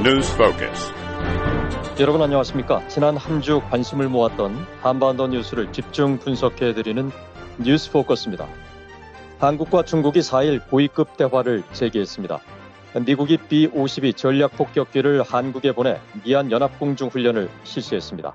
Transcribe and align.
News 0.00 0.32
Focus. 0.34 0.92
여러분 1.98 2.22
안녕하십니까? 2.22 2.86
지난 2.88 3.16
한 3.16 3.40
주 3.40 3.60
관심을 3.70 4.08
모았던 4.08 4.54
한반도 4.82 5.26
뉴스를 5.26 5.72
집중 5.72 6.18
분석해 6.18 6.74
드리는 6.74 7.10
뉴스 7.58 7.90
포커스입니다. 7.90 8.46
한국과 9.38 9.84
중국이 9.84 10.20
4일 10.20 10.68
고위급 10.68 11.16
대화를 11.16 11.62
재개했습니다. 11.72 12.40
미국이 13.06 13.36
B-52 13.48 14.16
전략 14.16 14.56
폭격기를 14.56 15.22
한국에 15.22 15.72
보내 15.72 16.00
미얀 16.24 16.50
연합공중 16.50 17.08
훈련을 17.08 17.48
실시했습니다. 17.64 18.34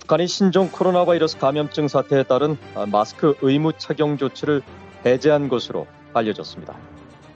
북한이 0.00 0.26
신종 0.26 0.70
코로나 0.70 1.04
바이러스 1.04 1.38
감염증 1.38 1.88
사태에 1.88 2.22
따른 2.22 2.56
마스크 2.90 3.34
의무 3.42 3.74
착용 3.76 4.16
조치를 4.16 4.62
해제한 5.04 5.48
것으로 5.48 5.86
알려졌습니다. 6.14 6.74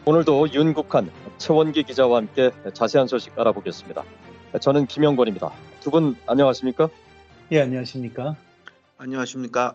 오늘도 0.06 0.52
윤국한 0.54 1.10
최원기 1.38 1.84
기자와 1.84 2.19
함께 2.19 2.51
자세한 2.74 3.06
소식 3.06 3.38
알아보겠습니다. 3.38 4.05
저는 4.60 4.87
김영권입니다. 4.87 5.52
두 5.80 5.91
분 5.91 6.16
안녕하십니까? 6.27 6.88
예, 7.52 7.60
안녕하십니까? 7.60 8.37
안녕하십니까? 8.98 9.74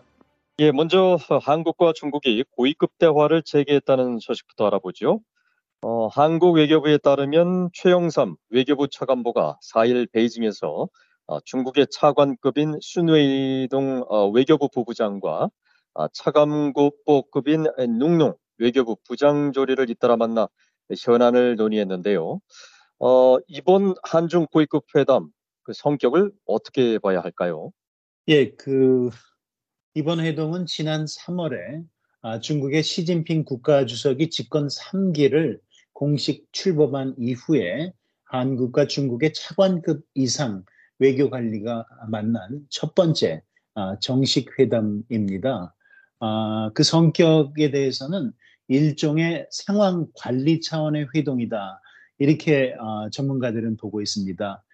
예, 0.60 0.70
먼저 0.70 1.18
한국과 1.42 1.92
중국이 1.94 2.44
고위급 2.52 2.98
대화를 2.98 3.42
재개했다는 3.42 4.18
소식부터 4.20 4.66
알아보죠. 4.66 5.20
어, 5.82 6.06
한국 6.08 6.52
외교부에 6.56 6.98
따르면 6.98 7.70
최영삼 7.72 8.36
외교부 8.50 8.88
차관보가 8.88 9.58
4일 9.72 10.10
베이징에서 10.12 10.88
어, 11.26 11.40
중국의 11.40 11.86
차관급인 11.90 12.78
순웨이동 12.80 14.04
어, 14.08 14.28
외교부 14.28 14.68
부부장과 14.68 15.48
어, 15.94 16.08
차관급보급인 16.08 17.64
눅농 17.98 18.34
외교부 18.58 18.96
부장 19.08 19.52
조리를 19.52 19.90
잇따라 19.90 20.16
만나 20.16 20.48
현안을 20.98 21.56
논의했는데요. 21.56 22.40
어, 23.00 23.36
이번 23.48 23.94
한중 24.02 24.46
고위급 24.50 24.84
회담 24.96 25.28
그 25.62 25.72
성격을 25.72 26.32
어떻게 26.46 26.98
봐야 26.98 27.20
할까요? 27.20 27.70
예, 28.28 28.50
그 28.50 29.10
이번 29.94 30.20
회동은 30.20 30.66
지난 30.66 31.04
3월에 31.04 31.84
아, 32.22 32.40
중국의 32.40 32.82
시진핑 32.82 33.44
국가주석이 33.44 34.30
집권 34.30 34.68
3기를 34.68 35.60
공식 35.92 36.46
출범한 36.52 37.14
이후에 37.18 37.92
한국과 38.24 38.86
중국의 38.86 39.32
차관급 39.34 40.04
이상 40.14 40.64
외교 40.98 41.30
관리가 41.30 41.86
만난 42.08 42.60
첫 42.70 42.94
번째 42.94 43.42
아, 43.74 43.98
정식 44.00 44.58
회담입니다. 44.58 45.74
아, 46.20 46.70
그 46.74 46.82
성격에 46.82 47.70
대해서는 47.70 48.32
일종의 48.68 49.46
상황 49.50 50.06
관리 50.14 50.60
차원의 50.60 51.08
회동이다. 51.14 51.80
이렇게 52.18 52.74
어, 52.78 53.10
전문가들은 53.10 53.76
보고 53.76 54.00
있습니다. 54.00 54.64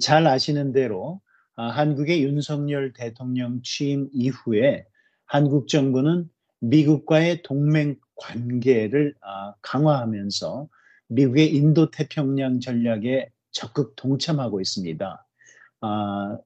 잘 0.00 0.26
아시는 0.26 0.72
대로 0.72 1.20
어, 1.56 1.62
한국의 1.62 2.22
윤석열 2.24 2.92
대통령 2.92 3.60
취임 3.62 4.08
이후에 4.12 4.84
한국 5.26 5.68
정부는 5.68 6.28
미국과의 6.60 7.42
동맹 7.42 7.96
관계를 8.16 9.14
어, 9.20 9.54
강화하면서 9.62 10.68
미국의 11.08 11.54
인도 11.54 11.90
태평양 11.90 12.60
전략에 12.60 13.30
적극 13.50 13.94
동참하고 13.96 14.60
있습니다. 14.60 15.24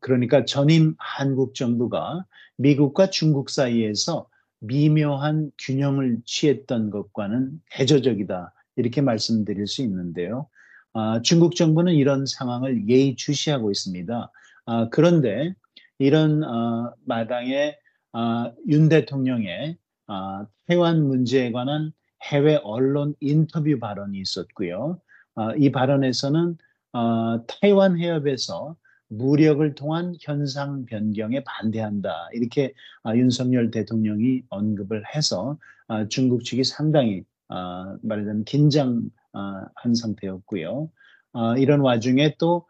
그러니까 0.00 0.44
전임 0.44 0.94
한국 0.98 1.54
정부가 1.54 2.24
미국과 2.58 3.10
중국 3.10 3.50
사이에서 3.50 4.28
미묘한 4.62 5.50
균형을 5.58 6.18
취했던 6.24 6.90
것과는 6.90 7.60
대조적이다. 7.70 8.52
이렇게 8.76 9.00
말씀드릴 9.00 9.66
수 9.66 9.82
있는데요. 9.82 10.48
아, 10.94 11.20
중국 11.22 11.56
정부는 11.56 11.94
이런 11.94 12.26
상황을 12.26 12.88
예의주시하고 12.88 13.70
있습니다. 13.70 14.30
아, 14.66 14.88
그런데 14.90 15.54
이런 15.98 16.44
아, 16.44 16.92
마당에 17.04 17.76
아, 18.12 18.52
윤 18.68 18.88
대통령의 18.88 19.76
아, 20.06 20.46
태완 20.66 21.02
문제에 21.02 21.50
관한 21.50 21.92
해외 22.30 22.56
언론 22.62 23.14
인터뷰 23.20 23.78
발언이 23.80 24.18
있었고요. 24.18 25.00
아, 25.34 25.54
이 25.56 25.72
발언에서는 25.72 26.56
타이완 27.48 27.98
해협에서 27.98 28.76
무력을 29.12 29.74
통한 29.74 30.14
현상 30.20 30.86
변경에 30.86 31.44
반대한다. 31.44 32.28
이렇게 32.32 32.72
아, 33.02 33.14
윤석열 33.14 33.70
대통령이 33.70 34.42
언급을 34.48 35.02
해서 35.14 35.58
아, 35.86 36.08
중국 36.08 36.44
측이 36.44 36.64
상당히 36.64 37.24
아, 37.48 37.96
말하자면 38.02 38.44
긴장한 38.44 39.94
상태였고요. 39.94 40.90
이런 41.58 41.80
와중에 41.80 42.36
또 42.38 42.66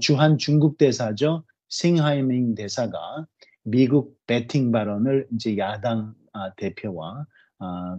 주한 0.00 0.38
중국 0.38 0.76
대사죠. 0.76 1.44
싱하이밍 1.68 2.56
대사가 2.56 3.26
미국 3.62 4.18
배팅 4.26 4.72
발언을 4.72 5.28
이제 5.32 5.56
야당 5.56 6.14
대표와 6.56 7.26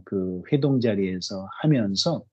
그 0.04 0.42
회동 0.52 0.82
자리에서 0.82 1.48
하면서 1.62 2.24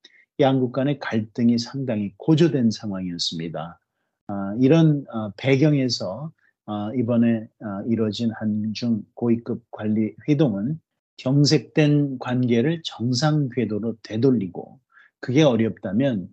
양국 0.41 0.73
간의 0.73 0.99
갈등이 0.99 1.59
상당히 1.59 2.13
고조된 2.17 2.73
상황이었습니다. 2.73 3.79
아, 4.27 4.57
이런 4.61 5.05
어, 5.13 5.31
배경에서 5.37 6.33
어, 6.67 6.95
이번에 6.95 7.47
어, 7.61 7.83
이뤄진 7.87 8.31
한중 8.33 9.03
고위급 9.15 9.63
관리 9.71 10.15
회동은 10.29 10.81
경색된 11.19 12.19
관계를 12.19 12.83
정상 12.85 13.49
궤도로 13.55 13.97
되돌리고 14.03 14.81
그게 15.21 15.43
어렵다면 15.43 16.29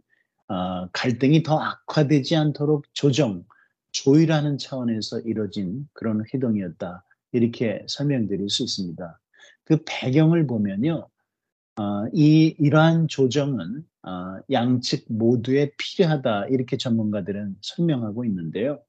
갈등이 0.91 1.43
더 1.43 1.59
악화되지 1.59 2.35
않도록 2.35 2.83
조정, 2.93 3.45
조율하는 3.91 4.57
차원에서 4.57 5.21
이뤄진 5.21 5.87
그런 5.93 6.25
회동이었다. 6.33 7.05
이렇게 7.31 7.85
설명드릴 7.87 8.49
수 8.49 8.63
있습니다. 8.63 9.19
그 9.63 9.77
배경을 9.85 10.47
보면요. 10.47 11.07
이 12.13 12.55
이러한 12.59 13.07
조정은 13.07 13.83
어, 14.03 14.39
양측 14.51 15.05
모두에 15.09 15.71
필요하다 15.77 16.47
이렇게 16.47 16.77
전문가들은 16.77 17.55
설명하고 17.61 18.25
있는데요. 18.25 18.81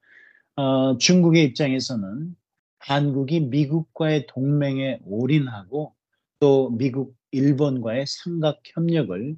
어, 0.56 0.96
중국의 0.98 1.44
입장에서는 1.44 2.34
한국이 2.78 3.40
미국과의 3.40 4.26
동맹에 4.26 5.00
올인하고 5.04 5.94
또 6.40 6.70
미국, 6.70 7.14
일본과의 7.30 8.04
삼각 8.06 8.60
협력을 8.64 9.36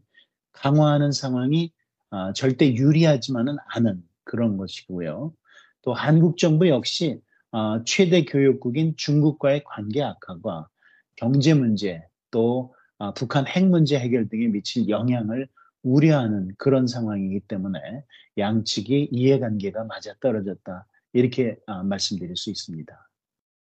강화하는 0.53 1.13
상황이 1.13 1.73
어, 2.11 2.33
절대 2.33 2.75
유리하지만은 2.75 3.57
않은 3.69 4.03
그런 4.25 4.57
것이고요. 4.57 5.35
또 5.83 5.93
한국 5.93 6.39
정부 6.39 6.69
역시 6.69 7.21
어, 7.53 7.85
최대 7.85 8.25
교역국인 8.25 8.95
중국과의 8.97 9.63
관계 9.65 10.03
악화가 10.03 10.69
경제 11.17 11.55
문제 11.55 12.03
또 12.31 12.75
어, 12.99 13.13
북한 13.15 13.47
핵 13.47 13.67
문제 13.67 13.99
해결 13.99 14.29
등에 14.29 14.49
미칠 14.49 14.89
영향을 14.89 15.49
우려하는 15.83 16.55
그런 16.59 16.87
상황이기 16.87 17.41
때문에 17.41 18.05
양측이 18.39 19.09
이해관계가 19.13 19.85
맞아 19.85 20.15
떨어졌다. 20.21 20.87
이렇게 21.13 21.57
아, 21.67 21.83
말씀드릴 21.83 22.37
수 22.37 22.51
있습니다. 22.51 23.09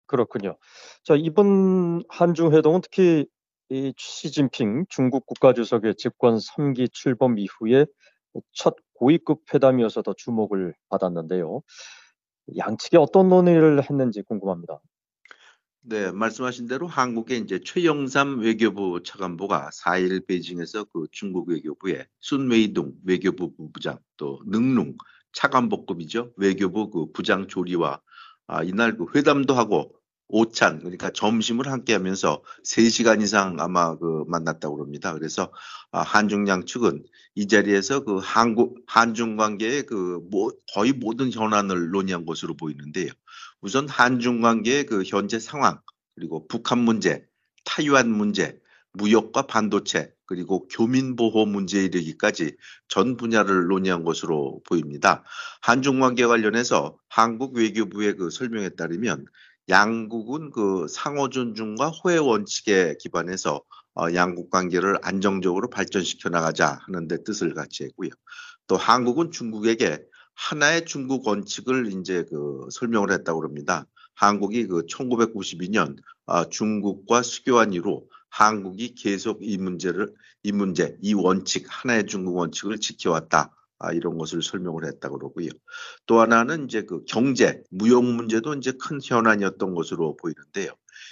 그렇군요. 0.05 0.57
자, 1.03 1.15
이번 1.17 2.03
한중 2.09 2.53
회동은 2.53 2.81
특히 2.81 3.25
이 3.69 3.93
시진핑 3.97 4.85
중국 4.89 5.25
국가주석의 5.25 5.95
집권 5.95 6.37
3기 6.37 6.91
출범 6.91 7.39
이후에 7.39 7.85
첫 8.51 8.75
고위급 8.93 9.41
회담이어서 9.53 10.01
더 10.01 10.13
주목을 10.13 10.73
받았는데요. 10.89 11.61
양측이 12.57 12.97
어떤 12.97 13.29
논의를 13.29 13.81
했는지 13.89 14.21
궁금합니다. 14.21 14.79
네, 15.85 16.11
말씀하신 16.11 16.67
대로 16.67 16.87
한국의 16.87 17.39
이제 17.39 17.59
최영삼 17.59 18.39
외교부 18.39 19.03
차관보가 19.03 19.71
4일 19.73 20.25
베이징에서 20.25 20.85
그 20.85 21.07
중국 21.11 21.49
외교부의 21.49 22.07
순웨이동 22.21 22.93
외교부 23.03 23.53
부부장 23.53 23.99
또 24.15 24.39
능룽 24.47 24.95
차관복급이죠. 25.33 26.31
외교부 26.37 26.89
그 26.89 27.11
부장 27.11 27.47
조리와 27.49 27.99
아, 28.47 28.63
이날 28.63 28.95
그 28.95 29.07
회담도 29.13 29.55
하고 29.55 29.93
오찬 30.33 30.79
그러니까 30.79 31.11
점심을 31.11 31.67
함께 31.67 31.93
하면서 31.93 32.41
3시간 32.65 33.21
이상 33.21 33.57
아마 33.59 33.95
그 33.95 34.25
만났다고 34.27 34.77
그럽니다. 34.77 35.13
그래서 35.13 35.53
아, 35.91 36.01
한중 36.01 36.47
양 36.47 36.65
측은 36.65 37.03
이 37.35 37.47
자리에서 37.47 38.03
그 38.03 38.17
한국 38.17 38.79
한중 38.87 39.37
관계의 39.37 39.83
그 39.83 40.21
뭐, 40.31 40.51
거의 40.73 40.91
모든 40.91 41.31
현안을 41.31 41.91
논의한 41.91 42.25
것으로 42.25 42.55
보이는데요. 42.55 43.11
우선 43.61 43.87
한중 43.87 44.41
관계의 44.41 44.87
그 44.87 45.03
현재 45.05 45.37
상황 45.37 45.79
그리고 46.15 46.47
북한 46.47 46.79
문제, 46.79 47.23
타이완 47.63 48.09
문제, 48.09 48.59
무역과 48.93 49.43
반도체 49.43 50.13
그리고 50.25 50.67
교민 50.67 51.15
보호 51.15 51.45
문제에 51.45 51.83
이르기까지 51.85 52.55
전 52.87 53.17
분야를 53.17 53.67
논의한 53.67 54.03
것으로 54.03 54.61
보입니다. 54.65 55.23
한중 55.61 55.99
관계 55.99 56.25
관련해서 56.25 56.97
한국 57.07 57.55
외교부의 57.55 58.15
그 58.15 58.31
설명에 58.31 58.69
따르면 58.69 59.27
양국은 59.69 60.51
그 60.51 60.87
상호 60.89 61.29
존중과 61.29 61.89
호혜 61.89 62.17
원칙에 62.17 62.95
기반해서 62.99 63.61
어, 63.95 64.13
양국 64.13 64.49
관계를 64.49 64.97
안정적으로 65.03 65.69
발전시켜 65.69 66.29
나가자 66.29 66.79
하는 66.85 67.07
데 67.07 67.23
뜻을 67.23 67.53
같이 67.53 67.83
했고요. 67.83 68.09
또 68.67 68.75
한국은 68.75 69.31
중국에게 69.31 69.99
하나의 70.35 70.85
중국 70.85 71.27
원칙을 71.27 71.93
이제 71.93 72.25
그 72.29 72.67
설명을 72.71 73.11
했다고 73.11 73.39
그럽니다. 73.39 73.85
한국이 74.15 74.67
그 74.67 74.85
1992년 74.85 75.97
아, 76.25 76.45
중국과 76.45 77.21
수교한 77.21 77.73
이후 77.73 78.07
한국이 78.29 78.95
계속 78.95 79.39
이 79.41 79.57
문제를 79.57 80.13
이 80.41 80.51
문제 80.51 80.97
이 81.01 81.13
원칙 81.13 81.65
하나의 81.67 82.07
중국 82.07 82.35
원칙을 82.35 82.79
지켜왔다. 82.79 83.53
아, 83.83 83.91
이런 83.91 84.17
것을 84.17 84.41
설명을 84.41 84.85
했다고 84.85 85.17
그러고요. 85.17 85.49
또 86.05 86.21
하나는 86.21 86.65
이제 86.65 86.83
그 86.83 87.03
경제, 87.03 87.61
무역 87.69 88.05
문제도 88.05 88.53
이제 88.53 88.71
큰 88.79 88.99
현안이었던 89.03 89.75
것으로 89.75 90.15
보이는데요. 90.15 90.71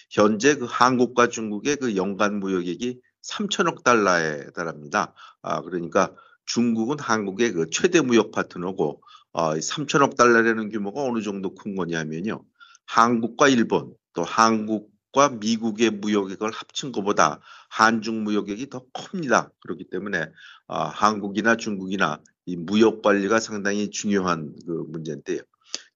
현재 0.09 0.55
그 0.55 0.65
한국과 0.69 1.27
중국의 1.27 1.75
그 1.75 1.95
연간 1.97 2.39
무역액이 2.39 3.01
3천억 3.23 3.83
달러에 3.83 4.51
달합니다. 4.55 5.13
아, 5.41 5.61
그러니까 5.61 6.15
중국은 6.45 6.97
한국의 6.97 7.51
그 7.51 7.69
최대 7.69 7.99
무역 7.99 8.31
파트너고 8.31 9.01
어, 9.33 9.53
3천억 9.55 10.15
달러라는 10.15 10.69
규모가 10.69 11.03
어느 11.03 11.21
정도 11.21 11.53
큰 11.53 11.75
거냐면요. 11.75 12.41
한국과 12.85 13.49
일본 13.49 13.93
또 14.13 14.23
한국과 14.23 15.29
미국의 15.41 15.91
무역액을 15.91 16.51
합친 16.51 16.93
것보다 16.93 17.41
한중 17.69 18.23
무역액이 18.23 18.69
더 18.69 18.85
큽니다. 18.93 19.51
그렇기 19.59 19.89
때문에 19.89 20.25
어, 20.67 20.83
한국이나 20.83 21.57
중국이나 21.57 22.21
이 22.51 22.57
무역 22.57 23.01
관리가 23.01 23.39
상당히 23.39 23.89
중요한 23.89 24.53
그 24.67 24.83
문제인데요. 24.89 25.39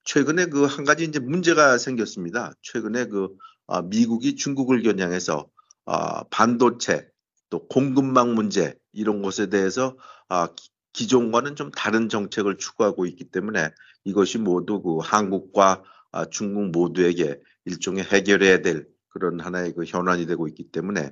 최근에 0.05 0.45
그 0.45 0.65
한 0.65 0.85
가지 0.85 1.03
이제 1.03 1.19
문제가 1.19 1.77
생겼습니다. 1.77 2.53
최근에 2.61 3.07
그 3.07 3.35
어, 3.67 3.81
미국이 3.81 4.35
중국을 4.37 4.81
겨냥해서 4.81 5.49
어, 5.85 6.23
반도체 6.29 7.09
또 7.49 7.67
공급망 7.67 8.35
문제 8.35 8.75
이런 8.93 9.21
것에 9.21 9.47
대해서 9.49 9.97
어, 10.29 10.47
기존과는 10.93 11.57
좀 11.57 11.71
다른 11.71 12.07
정책을 12.07 12.57
추구하고 12.57 13.05
있기 13.05 13.25
때문에 13.25 13.71
이것이 14.05 14.37
모두 14.37 14.81
그 14.81 14.99
한국과 14.99 15.83
아, 16.13 16.23
중국 16.23 16.71
모두에게 16.71 17.41
일종의 17.65 18.05
해결해야 18.05 18.61
될 18.61 18.87
그런 19.09 19.41
하나의 19.41 19.73
그 19.73 19.83
현안이 19.83 20.25
되고 20.25 20.47
있기 20.47 20.71
때문에 20.71 21.11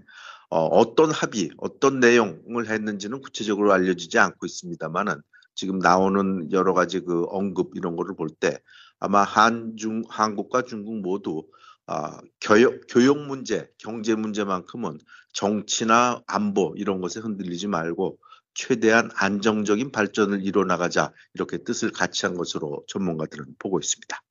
어, 0.49 0.95
떤 0.95 1.11
합의, 1.11 1.49
어떤 1.57 1.99
내용을 1.99 2.69
했는지는 2.69 3.19
구체적으로 3.19 3.73
알려지지 3.73 4.19
않고 4.19 4.45
있습니다만은 4.45 5.21
지금 5.55 5.79
나오는 5.79 6.51
여러 6.51 6.73
가지 6.73 6.99
그 7.01 7.25
언급 7.29 7.71
이런 7.75 7.95
거를 7.95 8.15
볼 8.15 8.29
때 8.29 8.59
아마 8.99 9.23
한중, 9.23 10.03
한국과 10.07 10.63
중국 10.63 11.01
모두 11.01 11.43
아, 11.85 12.21
교역, 12.39 12.81
교역 12.87 13.17
문제, 13.17 13.67
경제 13.77 14.15
문제만큼은 14.15 14.99
정치나 15.33 16.21
안보 16.25 16.73
이런 16.77 17.01
것에 17.01 17.19
흔들리지 17.19 17.67
말고 17.67 18.17
최대한 18.53 19.09
안정적인 19.15 19.91
발전을 19.91 20.45
이뤄나가자 20.45 21.11
이렇게 21.33 21.57
뜻을 21.57 21.91
같이 21.91 22.25
한 22.25 22.35
것으로 22.35 22.85
전문가들은 22.87 23.55
보고 23.59 23.79
있습니다. 23.79 24.21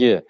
예, 0.00 0.22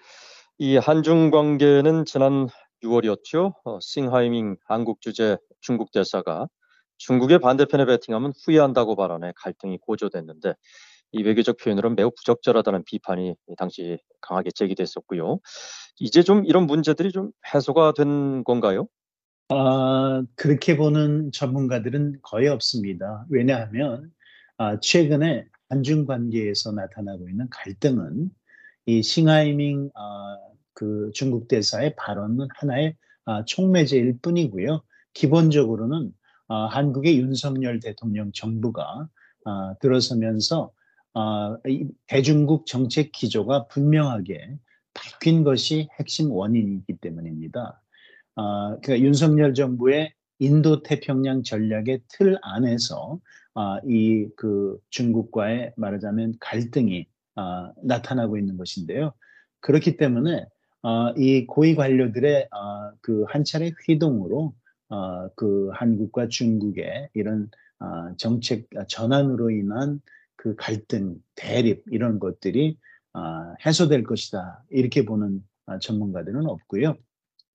이 0.59 0.77
한중 0.77 1.31
관계는 1.31 2.05
지난 2.05 2.47
6월이었죠. 2.83 3.53
어, 3.63 3.79
싱하이밍 3.81 4.57
한국 4.65 5.01
주재 5.01 5.37
중국 5.59 5.91
대사가 5.91 6.47
중국의 7.01 7.39
반대편에 7.39 7.85
베팅하면 7.85 8.33
후회한다고 8.43 8.95
발언해 8.95 9.33
갈등이 9.35 9.79
고조됐는데 9.79 10.53
이 11.13 11.23
외교적 11.23 11.57
표현으로는 11.57 11.95
매우 11.95 12.11
부적절하다는 12.11 12.83
비판이 12.85 13.35
당시 13.57 13.97
강하게 14.21 14.51
제기됐었고요. 14.51 15.39
이제 15.99 16.21
좀 16.23 16.45
이런 16.45 16.67
문제들이 16.67 17.11
좀 17.11 17.31
해소가 17.53 17.93
된 17.93 18.43
건가요? 18.43 18.87
아, 19.49 20.23
그렇게 20.35 20.77
보는 20.77 21.31
전문가들은 21.33 22.19
거의 22.21 22.47
없습니다. 22.47 23.25
왜냐하면 23.29 24.11
아, 24.57 24.79
최근에 24.79 25.45
한중 25.69 26.05
관계에서 26.05 26.71
나타나고 26.71 27.27
있는 27.27 27.47
갈등은 27.49 28.29
이 28.85 29.01
싱하이밍 29.01 29.89
아, 29.95 30.37
그 30.73 31.09
중국 31.13 31.47
대사의 31.47 31.95
발언은 31.97 32.47
하나의 32.55 32.95
아, 33.25 33.43
촉매제일 33.43 34.19
뿐이고요. 34.21 34.83
기본적으로는 35.13 36.13
아, 36.51 36.65
한국의 36.65 37.17
윤석열 37.17 37.79
대통령 37.79 38.33
정부가 38.33 39.07
아, 39.45 39.73
들어서면서 39.79 40.73
아, 41.13 41.57
이 41.65 41.87
대중국 42.07 42.65
정책 42.65 43.13
기조가 43.13 43.67
분명하게 43.67 44.57
바뀐 44.93 45.45
것이 45.45 45.87
핵심 45.97 46.29
원인이기 46.29 46.97
때문입니다. 46.97 47.81
아, 48.35 48.77
그러니까 48.83 48.99
윤석열 48.99 49.53
정부의 49.53 50.13
인도 50.39 50.83
태평양 50.83 51.43
전략의 51.43 52.01
틀 52.09 52.37
안에서 52.41 53.21
아, 53.53 53.79
이그 53.87 54.77
중국과의 54.89 55.71
말하자면 55.77 56.33
갈등이 56.41 57.07
아, 57.35 57.71
나타나고 57.81 58.37
있는 58.37 58.57
것인데요. 58.57 59.13
그렇기 59.61 59.95
때문에 59.95 60.45
아, 60.81 61.13
이 61.15 61.45
고위 61.45 61.75
관료들의 61.75 62.49
아, 62.51 62.91
그한 62.99 63.45
차례 63.45 63.71
휘동으로 63.87 64.53
아, 64.91 65.29
그 65.35 65.69
한국과 65.73 66.27
중국의 66.27 67.09
이런 67.13 67.49
아, 67.79 68.13
정책 68.17 68.67
전환으로 68.87 69.49
인한 69.49 70.01
그 70.35 70.55
갈등, 70.55 71.15
대립 71.35 71.83
이런 71.91 72.19
것들이 72.19 72.77
아, 73.13 73.55
해소될 73.65 74.03
것이다 74.03 74.63
이렇게 74.69 75.05
보는 75.05 75.41
아, 75.65 75.79
전문가들은 75.79 76.45
없고요. 76.45 76.95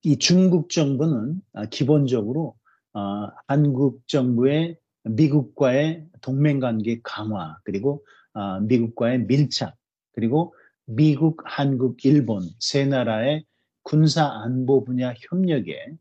이 0.03 0.19
중국 0.19 0.71
정부는 0.71 1.41
아, 1.53 1.67
기본적으로 1.67 2.57
어, 2.95 3.29
한국 3.47 4.09
정부의 4.09 4.79
미국과의 5.05 6.07
동맹관계 6.23 7.01
강화 7.05 7.59
그리고 7.65 8.03
어, 8.33 8.61
미국과의 8.61 9.27
밀착 9.27 9.77
그리고 10.13 10.55
미국, 10.87 11.43
한국, 11.45 12.03
일본 12.07 12.49
세 12.61 12.87
나라의 12.87 13.45
군사 13.83 14.25
안보 14.25 14.85
분야 14.85 15.13
협력에 15.29 15.97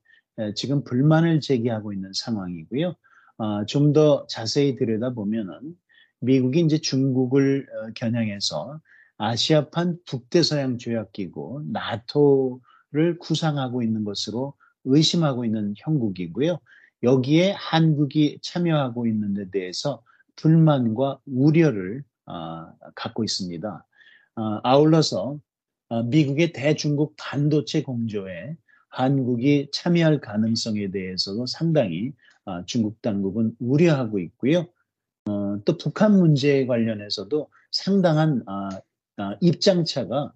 지금 0.55 0.83
불만을 0.83 1.39
제기하고 1.39 1.93
있는 1.93 2.11
상황이고요. 2.13 2.95
어, 3.37 3.65
좀더 3.65 4.27
자세히 4.29 4.75
들여다보면은 4.75 5.75
미국이 6.19 6.61
이제 6.61 6.77
중국을 6.77 7.67
겨냥해서 7.95 8.79
아시아판 9.17 9.99
북대서양 10.05 10.77
조약기구 10.77 11.65
나토 11.71 12.61
를 12.95 13.19
구상하고 13.19 13.83
있는 13.83 14.05
것으로 14.05 14.53
의심하고 14.85 15.43
있는 15.43 15.73
형국이고요. 15.77 16.59
여기에 17.03 17.51
한국이 17.51 18.39
참여하고 18.41 19.05
있는 19.05 19.33
데 19.33 19.49
대해서 19.49 20.01
불만과 20.37 21.19
우려를 21.25 22.03
어, 22.25 22.71
갖고 22.95 23.25
있습니다. 23.25 23.85
어, 24.37 24.59
아울러서 24.63 25.39
어, 25.89 26.03
미국의 26.03 26.53
대중국 26.53 27.15
반도체 27.17 27.83
공조에 27.83 28.55
한국이 28.95 29.67
참여할 29.73 30.21
가능성에 30.21 30.89
대해서도 30.89 31.45
상당히 31.47 32.13
어, 32.45 32.63
중국 32.65 33.01
당국은 33.01 33.53
우려하고 33.59 34.19
있고요. 34.19 34.67
어, 35.25 35.59
또 35.65 35.77
북한 35.77 36.17
문제에 36.17 36.65
관련해서도 36.65 37.49
상당한 37.71 38.41
어, 38.47 38.69
입장차가 39.41 40.31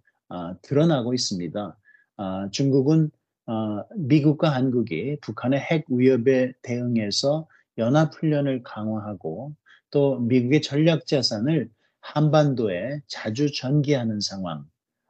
드러나고 0.61 1.13
있습니다. 1.13 1.77
아, 2.17 2.49
중국은 2.51 3.09
어, 3.45 3.83
미국과 3.95 4.49
한국이 4.49 5.17
북한의 5.21 5.59
핵 5.59 5.85
위협에 5.89 6.53
대응해서 6.61 7.47
연합훈련을 7.77 8.63
강화하고 8.63 9.53
또 9.89 10.19
미국의 10.19 10.61
전략 10.61 11.07
자산을 11.07 11.69
한반도에 12.01 13.01
자주 13.07 13.51
전개하는 13.53 14.19
상황 14.19 14.65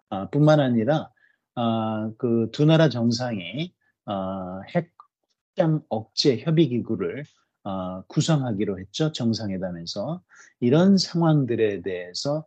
아, 0.10 0.30
뿐만 0.30 0.60
아니라 0.60 1.10
아, 1.62 2.12
그두 2.18 2.64
나라 2.64 2.88
정상이 2.88 3.74
핵 4.74 4.92
확장 5.60 5.84
억제 5.90 6.38
협의 6.38 6.70
기구를 6.70 7.26
구성하기로 8.08 8.80
했죠 8.80 9.12
정상회담에서 9.12 10.22
이런 10.62 10.98
상황들에 10.98 11.82
대해서 11.82 12.46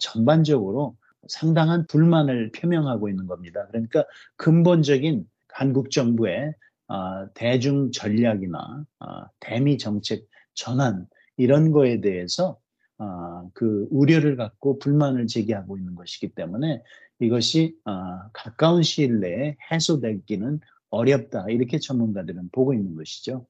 전반적으로 0.00 0.96
상당한 1.28 1.86
불만을 1.86 2.52
표명하고 2.52 3.10
있는 3.10 3.26
겁니다. 3.26 3.66
그러니까 3.68 4.04
근본적인 4.36 5.26
한국 5.48 5.90
정부의 5.90 6.54
어, 6.88 7.32
대중 7.34 7.90
전략이나 7.92 8.84
어, 9.00 9.06
대미 9.40 9.78
정책 9.78 10.26
전환 10.54 11.06
이런 11.36 11.70
거에 11.70 12.00
대해서 12.00 12.58
어, 12.98 13.50
그 13.54 13.86
우려를 13.90 14.36
갖고 14.36 14.78
불만을 14.78 15.26
제기하고 15.26 15.78
있는 15.78 15.94
것이기 15.94 16.30
때문에 16.34 16.82
이것이 17.20 17.76
어, 17.84 17.92
가까운 18.32 18.82
시일 18.82 19.20
내에 19.20 19.56
해소되기는 19.70 20.60
어렵다 20.90 21.46
이렇게 21.48 21.78
전문가들은 21.78 22.50
보고 22.52 22.72
있는 22.74 22.94
것이죠. 22.94 23.46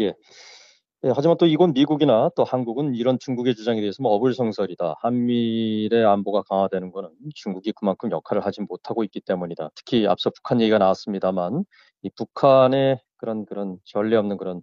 예. 0.00 0.14
예, 1.04 1.12
하지만 1.14 1.36
또 1.36 1.46
이건 1.46 1.74
미국이나 1.74 2.30
또 2.34 2.44
한국은 2.44 2.94
이런 2.94 3.18
중국의 3.18 3.54
주장에 3.54 3.80
대해서 3.80 4.02
뭐 4.02 4.12
어불성설이다. 4.12 4.94
한미일의 5.00 6.02
안보가 6.02 6.42
강화되는 6.42 6.92
것은 6.92 7.10
중국이 7.34 7.72
그만큼 7.72 8.10
역할을 8.10 8.44
하지 8.46 8.62
못하고 8.62 9.04
있기 9.04 9.20
때문이다. 9.20 9.68
특히 9.74 10.06
앞서 10.06 10.30
북한 10.30 10.62
얘기가 10.62 10.78
나왔습니다만 10.78 11.64
이 12.02 12.10
북한의 12.16 13.02
그런 13.18 13.44
그런 13.44 13.78
전례 13.84 14.16
없는 14.16 14.38
그런 14.38 14.62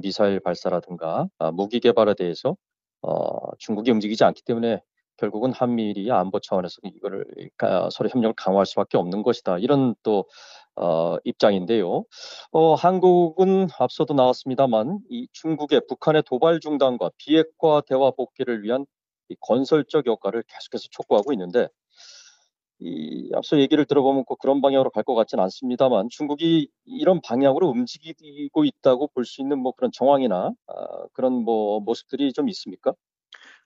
미사일 0.00 0.38
발사라든가 0.38 1.26
아, 1.38 1.50
무기 1.50 1.80
개발에 1.80 2.14
대해서 2.14 2.56
어, 3.02 3.56
중국이 3.58 3.90
움직이지 3.90 4.22
않기 4.22 4.42
때문에 4.44 4.80
결국은 5.20 5.52
한미일이 5.52 6.10
안보 6.12 6.40
차원에서 6.40 6.76
이거를 6.84 7.26
서로 7.92 8.08
협력을 8.10 8.34
강화할 8.36 8.66
수밖에 8.66 8.98
없는 8.98 9.22
것이다. 9.22 9.58
이런 9.58 9.94
또 10.02 10.26
어, 10.76 11.16
입장인데요. 11.24 12.04
어, 12.52 12.74
한국은 12.74 13.68
앞서도 13.78 14.14
나왔습니다만 14.14 15.00
이 15.10 15.28
중국의 15.32 15.82
북한의 15.88 16.22
도발 16.26 16.60
중단과 16.60 17.10
비핵화 17.18 17.82
대화 17.86 18.10
복귀를 18.12 18.62
위한 18.64 18.86
건설적 19.40 20.06
역할을 20.06 20.42
계속해서 20.48 20.88
촉구하고 20.90 21.32
있는데 21.34 21.68
이 22.78 23.30
앞서 23.34 23.58
얘기를 23.60 23.84
들어보면 23.84 24.24
꼭 24.24 24.38
그런 24.38 24.60
방향으로 24.62 24.90
갈 24.90 25.04
것 25.04 25.14
같지는 25.14 25.44
않습니다만 25.44 26.08
중국이 26.10 26.68
이런 26.86 27.20
방향으로 27.22 27.68
움직이고 27.68 28.64
있다고 28.64 29.08
볼 29.08 29.24
수 29.24 29.42
있는 29.42 29.58
뭐 29.58 29.72
그런 29.72 29.90
정황이나 29.92 30.52
아, 30.66 31.06
그런 31.12 31.32
뭐 31.34 31.80
모습들이 31.80 32.32
좀 32.32 32.48
있습니까? 32.48 32.94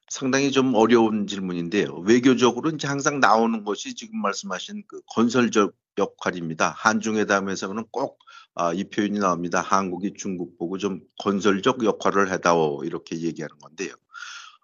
상당히 0.08 0.50
좀 0.52 0.74
어려운 0.74 1.26
질문인데요. 1.26 1.96
외교적으로 2.06 2.70
이제 2.70 2.86
항상 2.86 3.20
나오는 3.20 3.64
것이 3.64 3.94
지금 3.94 4.20
말씀하신 4.22 4.84
그 4.86 5.00
건설적 5.08 5.74
역할입니다. 5.98 6.74
한중회담에서는 6.76 7.84
꼭이 7.90 8.10
아, 8.54 8.72
표현이 8.94 9.18
나옵니다. 9.18 9.60
한국이 9.60 10.14
중국 10.16 10.58
보고 10.58 10.78
좀 10.78 11.00
건설적 11.18 11.84
역할을 11.84 12.30
해다오 12.32 12.84
이렇게 12.84 13.20
얘기하는 13.20 13.58
건데요. 13.58 13.94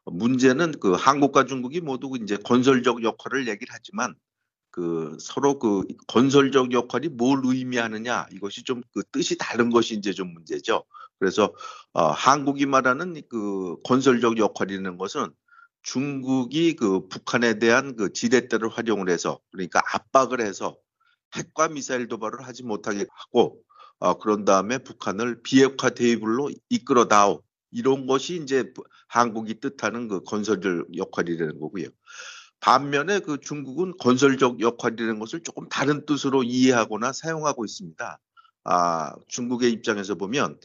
문제는 0.06 0.80
그 0.80 0.92
한국과 0.92 1.46
중국이 1.46 1.80
모두 1.80 2.12
이제 2.22 2.36
건설적 2.36 3.02
역할을 3.04 3.48
얘기를 3.48 3.68
하지만 3.72 4.14
그 4.70 5.16
서로 5.20 5.58
그 5.58 5.84
건설적 6.06 6.72
역할이 6.72 7.08
뭘 7.08 7.40
의미하느냐 7.44 8.26
이것이 8.32 8.64
좀 8.64 8.82
그 8.92 9.02
뜻이 9.12 9.36
다른 9.38 9.70
것이 9.70 9.94
이제 9.94 10.12
좀 10.12 10.32
문제죠. 10.34 10.84
그래서 11.20 11.54
어, 11.92 12.06
한국이 12.06 12.66
말하는 12.66 13.20
그 13.28 13.76
건설적 13.84 14.38
역할이라는 14.38 14.96
것은 14.96 15.28
중국이 15.82 16.74
그 16.74 17.06
북한에 17.08 17.58
대한 17.58 17.94
그 17.94 18.12
지렛대를 18.12 18.68
활용을 18.70 19.08
해서 19.10 19.38
그러니까 19.52 19.80
압박을 19.94 20.40
해서 20.40 20.76
핵과 21.36 21.68
미사일 21.68 22.08
도발을 22.08 22.46
하지 22.46 22.64
못하게 22.64 23.06
하고 23.12 23.60
어, 23.98 24.18
그런 24.18 24.44
다음에 24.44 24.78
북한을 24.78 25.42
비핵화 25.42 25.90
대입으로 25.90 26.50
이끌어다오 26.70 27.42
이런 27.70 28.06
것이 28.06 28.40
이제 28.42 28.72
한국이 29.06 29.60
뜻하는 29.60 30.08
그 30.08 30.22
건설적 30.22 30.96
역할이라는 30.96 31.60
거고요. 31.60 31.88
반면에 32.60 33.20
그 33.20 33.38
중국은 33.40 33.94
건설적 33.98 34.60
역할이라는 34.60 35.18
것을 35.18 35.42
조금 35.42 35.68
다른 35.68 36.04
뜻으로 36.06 36.42
이해하거나 36.42 37.12
사용하고 37.12 37.64
있습니다. 37.64 38.18
아, 38.64 39.14
중국의 39.28 39.70
입장에서 39.72 40.14
보면 40.14 40.58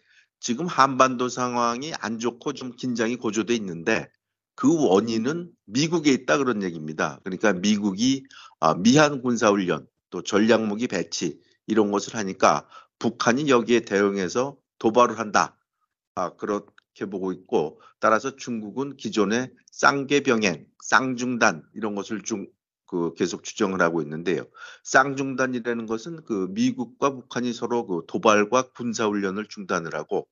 지금 0.46 0.68
한반도 0.68 1.28
상황이 1.28 1.92
안 2.00 2.20
좋고 2.20 2.54
좀 2.54 2.76
긴장이 2.76 3.16
고조돼 3.16 3.56
있는데 3.56 4.08
그 4.54 4.88
원인은 4.88 5.52
미국에 5.66 6.12
있다 6.12 6.38
그런 6.38 6.62
얘기입니다. 6.62 7.20
그러니까 7.24 7.54
미국이 7.54 8.26
아, 8.60 8.76
미한 8.76 9.24
군사훈련 9.24 9.88
또 10.12 10.22
전략무기 10.22 10.88
배치 10.88 11.40
이런 11.66 11.90
것을 11.90 12.14
하니까 12.14 12.70
북한이 13.00 13.50
여기에 13.50 13.86
대응해서 13.86 14.56
도발을 14.78 15.18
한다. 15.18 15.58
아, 16.14 16.36
그렇게 16.36 17.08
보고 17.10 17.32
있고 17.32 17.82
따라서 18.00 18.36
중국은 18.36 18.98
기존의 18.98 19.52
쌍계 19.72 20.22
병행, 20.22 20.68
쌍중단 20.84 21.64
이런 21.74 21.96
것을 21.96 22.22
중, 22.22 22.46
그 22.86 23.16
계속 23.16 23.44
추정을 23.44 23.82
하고 23.82 24.04
있는데요. 24.04 24.44
쌍중단이라는 24.84 25.88
것은 25.88 26.24
그 26.24 26.50
미국과 26.52 27.16
북한이 27.16 27.52
서로 27.52 27.88
그 27.88 28.04
도발과 28.08 28.74
군사 28.74 29.08
훈련을 29.08 29.48
중단을 29.48 29.96
하고 29.96 30.28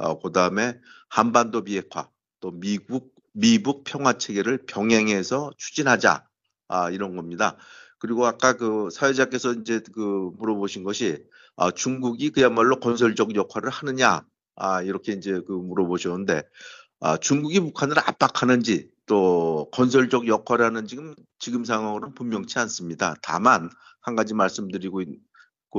어, 0.00 0.18
그다음에 0.18 0.78
한반도 1.08 1.62
비핵화 1.62 2.08
또 2.40 2.50
미국 2.50 3.14
미북 3.32 3.84
평화 3.84 4.14
체계를 4.14 4.64
병행해서 4.66 5.52
추진하자 5.56 6.26
아, 6.68 6.90
이런 6.90 7.16
겁니다. 7.16 7.56
그리고 7.98 8.26
아까 8.26 8.56
그 8.56 8.88
사회자께서 8.90 9.52
이제 9.54 9.80
그 9.92 10.30
물어보신 10.38 10.84
것이 10.84 11.22
아, 11.56 11.70
중국이 11.70 12.30
그야말로 12.30 12.80
건설적 12.80 13.34
역할을 13.34 13.70
하느냐 13.70 14.24
아, 14.56 14.82
이렇게 14.82 15.12
이제 15.12 15.40
그 15.46 15.52
물어보셨는데 15.52 16.42
아, 17.00 17.16
중국이 17.18 17.60
북한을 17.60 17.98
압박하는지 17.98 18.88
또 19.06 19.68
건설적 19.72 20.28
역할을 20.28 20.64
하는 20.64 20.86
지 20.86 20.96
지금 21.38 21.64
상황으로는 21.64 22.14
분명치 22.14 22.58
않습니다. 22.60 23.14
다만 23.22 23.70
한 24.00 24.16
가지 24.16 24.34
말씀드리고 24.34 25.02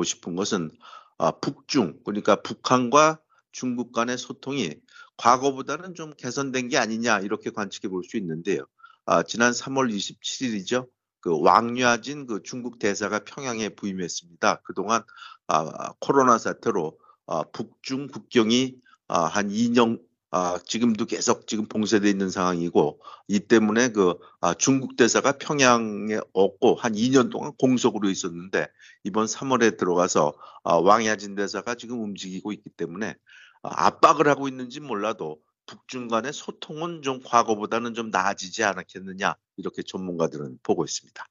싶은 0.03 0.35
것은 0.35 0.71
아, 1.17 1.31
북중 1.31 1.99
그러니까 2.05 2.35
북한과 2.35 3.19
중국 3.51 3.91
간의 3.91 4.17
소통이 4.17 4.75
과거보다는 5.17 5.93
좀 5.95 6.13
개선된 6.15 6.69
게 6.69 6.77
아니냐 6.77 7.19
이렇게 7.19 7.49
관측해 7.51 7.89
볼 7.89 8.03
수 8.03 8.17
있는데요. 8.17 8.65
아, 9.05 9.23
지난 9.23 9.51
3월 9.51 9.91
27일이죠. 9.93 10.87
그 11.19 11.39
왕유아진 11.39 12.25
그 12.25 12.41
중국 12.43 12.79
대사가 12.79 13.19
평양에 13.23 13.69
부임했습니다. 13.69 14.61
그동안 14.63 15.03
아, 15.47 15.93
코로나 15.99 16.37
사태로 16.37 16.97
아, 17.27 17.43
북중 17.51 18.07
국경이 18.07 18.75
아, 19.07 19.25
한 19.25 19.49
2년 19.49 19.99
아, 20.33 20.57
지금도 20.65 21.05
계속 21.05 21.45
지금 21.45 21.67
봉쇄되어 21.67 22.09
있는 22.09 22.29
상황이고 22.29 23.01
이 23.27 23.39
때문에 23.41 23.89
그 23.89 24.17
아, 24.39 24.53
중국 24.53 24.95
대사가 24.95 25.33
평양에 25.37 26.19
없고 26.31 26.75
한 26.75 26.93
2년 26.93 27.29
동안 27.29 27.51
공석으로 27.59 28.09
있었는데 28.09 28.67
이번 29.03 29.25
3월에 29.25 29.77
들어가서 29.77 30.33
아, 30.63 30.75
왕야진 30.75 31.35
대사가 31.35 31.75
지금 31.75 32.01
움직이고 32.01 32.53
있기 32.53 32.69
때문에 32.69 33.15
아, 33.61 33.87
압박을 33.87 34.29
하고 34.29 34.47
있는지 34.47 34.79
몰라도 34.79 35.37
북중 35.65 36.07
간의 36.07 36.31
소통은 36.31 37.01
좀 37.01 37.21
과거보다는 37.23 37.93
좀 37.93 38.09
나아지지 38.09 38.63
않았겠느냐 38.63 39.35
이렇게 39.57 39.83
전문가들은 39.83 40.59
보고 40.63 40.85
있습니다. 40.85 41.25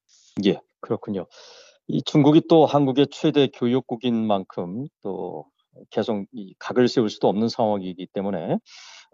예, 0.44 0.60
그렇군요. 0.80 1.26
이 1.88 2.02
중국이 2.02 2.42
또 2.48 2.66
한국의 2.66 3.08
최대 3.10 3.48
교역국인 3.48 4.26
만큼 4.26 4.86
또 5.02 5.46
계속 5.90 6.26
이 6.32 6.54
각을 6.58 6.88
세울 6.88 7.10
수도 7.10 7.28
없는 7.28 7.48
상황이기 7.48 8.08
때문에 8.12 8.58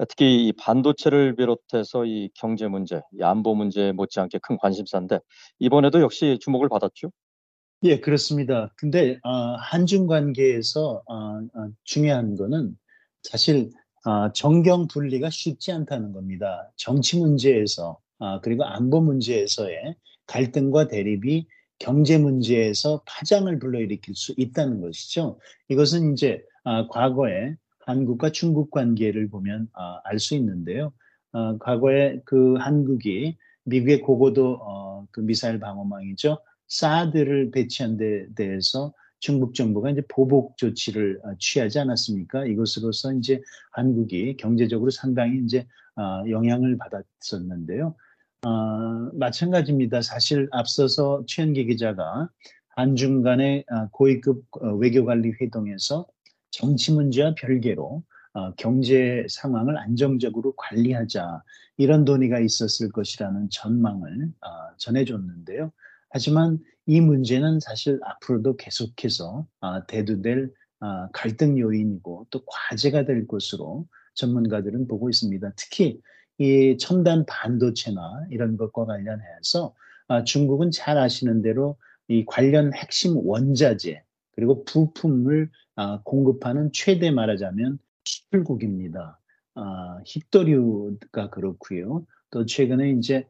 특히 0.08 0.46
이 0.46 0.52
반도체를 0.52 1.36
비롯해서 1.36 2.04
이 2.04 2.28
경제 2.34 2.68
문제, 2.68 3.00
이 3.12 3.22
안보 3.22 3.54
문제 3.54 3.92
못지않게 3.92 4.40
큰 4.42 4.58
관심사인데 4.58 5.20
이번에도 5.58 6.00
역시 6.00 6.38
주목을 6.40 6.68
받았죠. 6.68 7.10
예, 7.82 8.00
그렇습니다. 8.00 8.72
근데 8.76 9.18
어, 9.22 9.30
한중 9.58 10.06
관계에서 10.06 11.02
어, 11.06 11.14
어, 11.14 11.70
중요한 11.84 12.34
거는 12.34 12.76
사실 13.22 13.70
어, 14.04 14.32
정경 14.32 14.88
분리가 14.88 15.30
쉽지 15.30 15.72
않다는 15.72 16.12
겁니다. 16.12 16.70
정치 16.76 17.18
문제에서 17.18 17.98
어, 18.18 18.40
그리고 18.40 18.64
안보 18.64 19.00
문제에서의 19.00 19.94
갈등과 20.26 20.88
대립이 20.88 21.46
경제 21.78 22.16
문제에서 22.18 23.02
파장을 23.06 23.58
불러일으킬 23.58 24.14
수 24.14 24.32
있다는 24.36 24.80
것이죠. 24.80 25.38
이것은 25.68 26.14
이제 26.14 26.42
아, 26.55 26.55
과거에 26.88 27.54
한국과 27.86 28.32
중국 28.32 28.70
관계를 28.70 29.28
보면 29.28 29.68
아, 29.72 30.00
알수 30.04 30.34
있는데요. 30.34 30.92
아, 31.32 31.56
과거에 31.60 32.20
그 32.24 32.54
한국이 32.56 33.36
미국의 33.64 34.00
고고도 34.00 34.58
어, 34.60 35.06
그 35.12 35.20
미사일 35.20 35.60
방어망이죠. 35.60 36.38
사드를 36.68 37.52
배치한 37.52 37.96
데 37.96 38.26
대해서 38.34 38.92
중국 39.20 39.54
정부가 39.54 39.90
이제 39.90 40.02
보복 40.08 40.56
조치를 40.56 41.20
취하지 41.38 41.78
않았습니까? 41.78 42.46
이것으로서 42.46 43.12
이제 43.14 43.40
한국이 43.72 44.36
경제적으로 44.36 44.90
상당히 44.90 45.40
이제 45.44 45.66
영향을 46.28 46.76
받았었는데요. 46.76 47.94
어, 48.44 48.50
마찬가지입니다. 49.14 50.02
사실 50.02 50.48
앞서서 50.52 51.24
최현기 51.26 51.66
기자가 51.66 52.28
한중 52.76 53.22
간의 53.22 53.64
아, 53.68 53.88
고위급 53.90 54.44
어, 54.60 54.74
외교관리 54.74 55.32
회동에서 55.40 56.06
정치 56.56 56.90
문제와 56.90 57.34
별개로 57.34 58.02
어, 58.32 58.54
경제 58.54 59.26
상황을 59.28 59.76
안정적으로 59.76 60.54
관리하자 60.56 61.42
이런 61.76 62.04
논의가 62.04 62.40
있었을 62.40 62.90
것이라는 62.92 63.48
전망을 63.50 64.30
어, 64.40 64.48
전해줬는데요. 64.78 65.70
하지만 66.08 66.58
이 66.86 67.02
문제는 67.02 67.60
사실 67.60 68.00
앞으로도 68.02 68.56
계속해서 68.56 69.46
어, 69.60 69.86
대두될 69.86 70.50
어, 70.80 71.08
갈등 71.12 71.58
요인이고 71.58 72.28
또 72.30 72.42
과제가 72.46 73.04
될 73.04 73.26
것으로 73.26 73.86
전문가들은 74.14 74.88
보고 74.88 75.10
있습니다. 75.10 75.52
특히 75.56 76.00
이 76.38 76.78
첨단 76.78 77.26
반도체나 77.26 78.28
이런 78.30 78.56
것과 78.56 78.86
관련해서 78.86 79.74
아, 80.08 80.24
중국은 80.24 80.70
잘 80.70 80.96
아시는 80.96 81.42
대로 81.42 81.76
이 82.08 82.24
관련 82.24 82.72
핵심 82.72 83.16
원자재 83.16 84.02
그리고 84.32 84.64
부품을 84.64 85.50
아, 85.76 86.00
공급하는 86.04 86.70
최대 86.72 87.10
말하자면 87.10 87.78
수출국입니다. 88.04 89.20
아, 89.54 89.98
힙도류가 90.06 91.30
그렇고요. 91.30 92.06
또 92.30 92.46
최근에 92.46 92.90
이제 92.92 93.28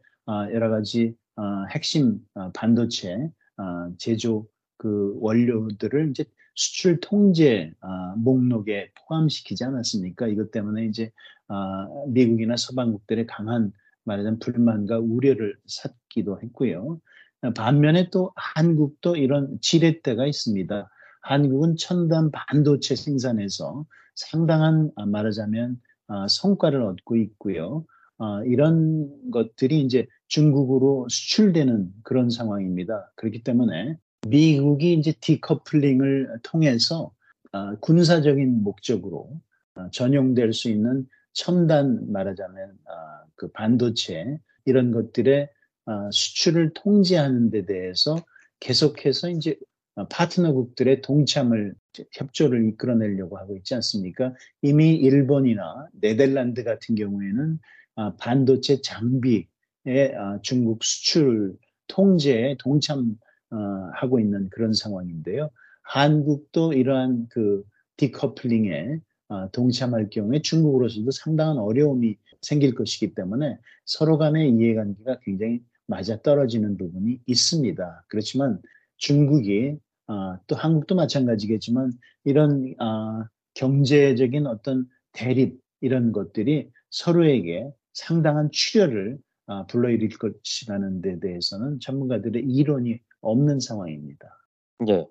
여러 0.52 0.70
가지 0.70 1.14
핵심 1.70 2.20
반도체 2.54 3.30
제조 3.98 4.46
그 4.78 5.16
원료들을 5.20 6.10
이제 6.10 6.24
수출 6.54 7.00
통제 7.00 7.72
아, 7.80 8.14
목록에 8.16 8.90
포함시키지 9.06 9.64
않았습니까? 9.64 10.26
이것 10.28 10.50
때문에 10.50 10.86
이제 10.86 11.10
아, 11.48 11.86
미국이나 12.08 12.56
서방국들의 12.56 13.26
강한 13.26 13.72
말하자면 14.04 14.38
불만과 14.38 14.98
우려를 14.98 15.56
샀기도 15.66 16.40
했고요. 16.42 17.00
반면에 17.54 18.08
또 18.10 18.32
한국도 18.36 19.16
이런 19.16 19.58
지렛대가 19.60 20.26
있습니다. 20.26 20.88
한국은 21.26 21.74
첨단 21.76 22.30
반도체 22.30 22.94
생산에서 22.94 23.84
상당한 24.14 24.92
아, 24.94 25.06
말하자면 25.06 25.80
아, 26.06 26.28
성과를 26.28 26.82
얻고 26.82 27.16
있고요. 27.16 27.84
아, 28.18 28.42
이런 28.46 29.10
것들이 29.32 29.80
이제 29.80 30.06
중국으로 30.28 31.08
수출되는 31.10 31.92
그런 32.04 32.30
상황입니다. 32.30 33.10
그렇기 33.16 33.42
때문에 33.42 33.98
미국이 34.28 34.94
이제 34.94 35.12
디커플링을 35.20 36.40
통해서 36.42 37.12
군사적인 37.80 38.62
목적으로 38.62 39.30
전용될 39.92 40.52
수 40.52 40.68
있는 40.68 41.06
첨단 41.32 42.12
말하자면 42.12 42.76
그 43.36 43.48
반도체 43.52 44.38
이런 44.64 44.90
것들의 44.90 45.48
수출을 46.12 46.72
통제하는 46.74 47.50
데 47.50 47.64
대해서 47.64 48.16
계속해서 48.60 49.30
이제 49.30 49.56
파트너국들의 50.04 51.00
동참을 51.02 51.74
협조를 52.12 52.68
이끌어내려고 52.68 53.38
하고 53.38 53.56
있지 53.56 53.74
않습니까? 53.74 54.34
이미 54.62 54.94
일본이나 54.94 55.86
네덜란드 55.92 56.64
같은 56.64 56.94
경우에는 56.94 57.58
아, 57.96 58.14
반도체 58.16 58.82
장비의 58.82 59.46
아, 60.18 60.38
중국 60.42 60.84
수출 60.84 61.56
통제에 61.88 62.56
동참하고 62.58 64.20
있는 64.20 64.50
그런 64.50 64.74
상황인데요. 64.74 65.50
한국도 65.82 66.74
이러한 66.74 67.28
그 67.30 67.64
디커플링에 67.96 69.00
아, 69.28 69.48
동참할 69.52 70.10
경우에 70.10 70.40
중국으로서도 70.42 71.10
상당한 71.10 71.58
어려움이 71.58 72.16
생길 72.42 72.74
것이기 72.74 73.14
때문에 73.14 73.58
서로 73.86 74.18
간의 74.18 74.50
이해관계가 74.50 75.20
굉장히 75.20 75.62
맞아 75.86 76.20
떨어지는 76.20 76.76
부분이 76.76 77.20
있습니다. 77.26 78.04
그렇지만 78.08 78.60
중국이 78.98 79.78
아, 80.06 80.38
또 80.46 80.56
한국도 80.56 80.94
마찬가지겠지만 80.94 81.92
이런 82.24 82.74
아, 82.78 83.28
경제적인 83.54 84.46
어떤 84.46 84.86
대립 85.12 85.60
이런 85.80 86.12
것들이 86.12 86.70
서로에게 86.90 87.70
상당한 87.92 88.50
출혈을 88.52 89.18
아, 89.48 89.66
불러일으킬 89.66 90.18
것이라는 90.18 91.00
데 91.00 91.18
대해서는 91.20 91.80
전문가들의 91.80 92.42
이론이 92.42 92.98
없는 93.20 93.60
상황입니다. 93.60 94.26
예. 94.88 95.06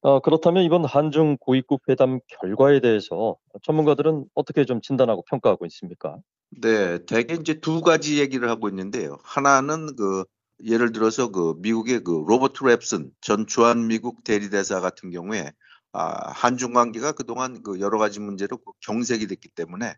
어, 0.00 0.20
그렇다면 0.20 0.64
이번 0.64 0.84
한중 0.84 1.38
고위급 1.40 1.88
회담 1.88 2.20
결과에 2.40 2.80
대해서 2.80 3.36
전문가들은 3.62 4.26
어떻게 4.34 4.64
좀 4.64 4.80
진단하고 4.80 5.24
평가하고 5.30 5.64
있습니까? 5.66 6.18
네, 6.60 7.04
대개 7.06 7.34
이제 7.34 7.54
두 7.54 7.80
가지 7.80 8.20
얘기를 8.20 8.48
하고 8.50 8.68
있는데요. 8.68 9.16
하나는 9.24 9.96
그 9.96 10.24
예를 10.62 10.92
들어서 10.92 11.28
그 11.30 11.54
미국의 11.58 12.04
그 12.04 12.24
로버트 12.26 12.60
랩슨 12.60 13.10
전 13.20 13.46
주한 13.46 13.86
미국 13.88 14.24
대리대사 14.24 14.80
같은 14.80 15.10
경우에 15.10 15.52
아, 15.92 16.30
한중 16.32 16.72
관계가 16.72 17.12
그동안 17.12 17.62
그 17.62 17.80
여러 17.80 17.98
가지 17.98 18.20
문제로 18.20 18.56
그 18.58 18.72
경색이 18.80 19.26
됐기 19.26 19.48
때문에 19.50 19.94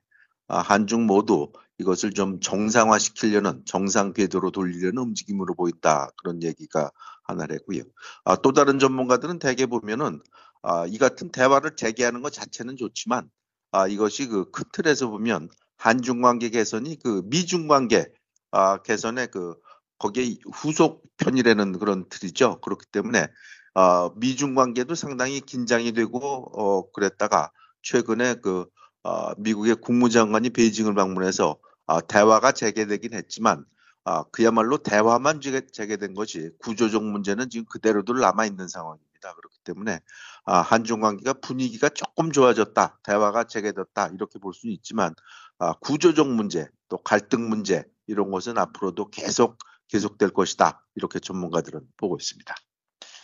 아, 0.48 0.58
한중 0.60 1.06
모두 1.06 1.52
이것을 1.78 2.12
좀 2.12 2.40
정상화시키려는 2.40 3.62
정상 3.66 4.12
궤도로 4.12 4.50
돌리려는 4.50 4.98
움직임으로 5.02 5.54
보인다 5.54 6.08
그런 6.18 6.42
얘기가 6.42 6.90
하나랬고요. 7.24 7.82
아, 8.24 8.36
또 8.36 8.52
다른 8.52 8.78
전문가들은 8.78 9.38
대개 9.38 9.66
보면은 9.66 10.20
아, 10.62 10.86
이 10.86 10.98
같은 10.98 11.30
대화를 11.30 11.76
재개하는 11.76 12.22
것 12.22 12.32
자체는 12.32 12.76
좋지만 12.76 13.30
아, 13.72 13.86
이것이 13.88 14.26
그 14.28 14.50
큰 14.50 14.64
틀에서 14.72 15.08
보면 15.08 15.48
한중 15.76 16.22
관계 16.22 16.48
개선이 16.50 16.98
그 17.02 17.22
미중 17.26 17.68
관계 17.68 18.06
아, 18.50 18.78
개선의 18.82 19.28
그 19.30 19.54
거기에 19.98 20.36
후속 20.52 21.02
편이라는 21.18 21.78
그런 21.78 22.08
틀이죠. 22.08 22.60
그렇기 22.60 22.86
때문에 22.92 23.28
어, 23.74 24.10
미중 24.16 24.54
관계도 24.54 24.94
상당히 24.94 25.40
긴장이 25.40 25.92
되고 25.92 26.18
어, 26.20 26.90
그랬다가 26.92 27.50
최근에 27.82 28.36
그 28.36 28.66
어, 29.02 29.34
미국의 29.38 29.76
국무장관이 29.76 30.50
베이징을 30.50 30.94
방문해서 30.94 31.58
어, 31.86 32.06
대화가 32.06 32.52
재개되긴 32.52 33.14
했지만 33.14 33.64
어, 34.04 34.22
그야말로 34.30 34.78
대화만 34.78 35.40
재개된 35.40 36.14
것이 36.14 36.50
구조적 36.60 37.04
문제는 37.04 37.50
지금 37.50 37.66
그대로들 37.66 38.18
남아 38.20 38.46
있는 38.46 38.68
상황입니다. 38.68 39.34
그렇기 39.34 39.58
때문에 39.64 40.00
아, 40.44 40.60
한중 40.60 41.00
관계가 41.00 41.34
분위기가 41.34 41.88
조금 41.88 42.30
좋아졌다, 42.30 43.00
대화가 43.02 43.44
재개됐다 43.44 44.08
이렇게 44.08 44.38
볼 44.38 44.54
수는 44.54 44.72
있지만 44.74 45.14
아, 45.58 45.72
구조적 45.80 46.28
문제, 46.28 46.68
또 46.88 46.98
갈등 46.98 47.48
문제 47.48 47.84
이런 48.06 48.30
것은 48.30 48.58
앞으로도 48.58 49.10
계속 49.10 49.58
계속될 49.88 50.30
것이다. 50.30 50.84
이렇게 50.94 51.20
전문가들은 51.20 51.80
보고 51.96 52.16
있습니다. 52.16 52.54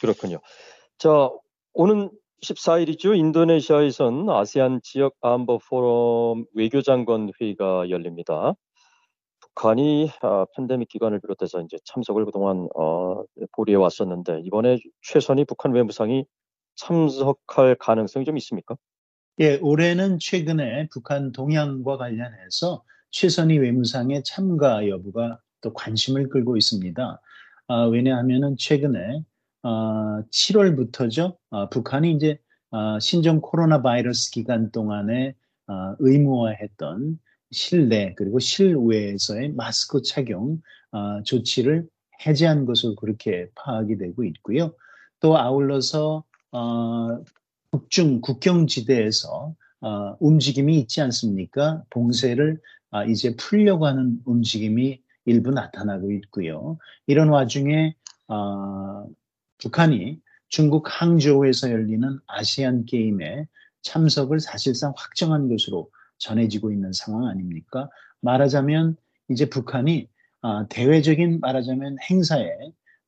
그렇군요. 0.01 0.41
자, 0.99 1.31
오는 1.73 2.11
14일이죠. 2.43 3.17
인도네시아에선 3.17 4.29
아세안 4.29 4.81
지역 4.83 5.15
안보 5.21 5.59
포럼 5.59 6.45
외교장관 6.55 7.31
회의가 7.41 7.89
열립니다. 7.89 8.55
북한이 9.41 10.11
아, 10.23 10.47
팬데믹 10.57 10.89
기간을 10.89 11.21
비롯해서 11.21 11.61
이제 11.61 11.77
참석을 11.85 12.25
그동안 12.25 12.69
어, 12.75 13.23
보리해 13.55 13.77
왔었는데 13.77 14.41
이번에 14.45 14.79
최선희 15.03 15.45
북한 15.45 15.73
외무상이 15.73 16.25
참석할 16.77 17.77
가능성이 17.77 18.25
좀 18.25 18.37
있습니까? 18.39 18.77
예, 19.41 19.59
올해는 19.61 20.19
최근에 20.19 20.89
북한 20.91 21.33
동향과 21.33 21.97
관련해서 21.97 22.85
최선희 23.11 23.59
외무상의 23.59 24.25
참가 24.25 24.89
여부가 24.89 25.39
또 25.63 25.73
관심을 25.73 26.29
끌고 26.29 26.57
있습니다. 26.57 27.21
아, 27.69 27.85
왜냐하면은 27.85 28.57
최근에 28.59 29.23
아, 29.63 30.23
7월부터죠. 30.31 31.37
아, 31.51 31.69
북한이 31.71 32.13
이제 32.13 32.39
아, 32.71 32.99
신종 33.01 33.41
코로나 33.41 33.81
바이러스 33.81 34.31
기간 34.31 34.71
동안에 34.71 35.35
아, 35.67 35.97
의무화했던 35.99 37.19
실내 37.51 38.15
그리고 38.15 38.39
실외에서의 38.39 39.53
마스크 39.53 40.03
착용 40.03 40.61
아, 40.91 41.23
조치를 41.25 41.87
해제한 42.27 42.67
것으로 42.67 42.95
그렇게 42.97 43.49
파악이 43.55 43.99
되고 43.99 44.25
있고요. 44.25 44.75
또 45.21 45.39
아울러서 45.39 46.25
어, 46.53 47.23
북중 47.71 48.21
국경지대에서 48.21 49.55
어, 49.81 50.17
움직임이 50.21 50.79
있지 50.79 51.01
않습니까? 51.01 51.83
봉쇄를 51.91 52.61
아, 52.91 53.05
이제 53.05 53.35
풀려고 53.37 53.87
하는 53.87 54.19
움직임이 54.25 55.01
일부 55.25 55.51
나타나고 55.51 56.13
있고요. 56.13 56.79
이런 57.07 57.29
와중에 57.29 57.95
어, 58.29 59.07
북한이 59.59 60.21
중국 60.49 60.87
항저우에서 60.89 61.71
열리는 61.71 62.19
아시안 62.27 62.85
게임에 62.85 63.47
참석을 63.83 64.41
사실상 64.41 64.93
확정한 64.97 65.49
것으로 65.49 65.91
전해지고 66.19 66.73
있는 66.73 66.93
상황 66.93 67.27
아닙니까? 67.27 67.89
말하자면 68.21 68.97
이제 69.29 69.49
북한이 69.49 70.09
어, 70.43 70.69
대외적인 70.69 71.41
말하자면 71.41 71.97
행사에 72.11 72.49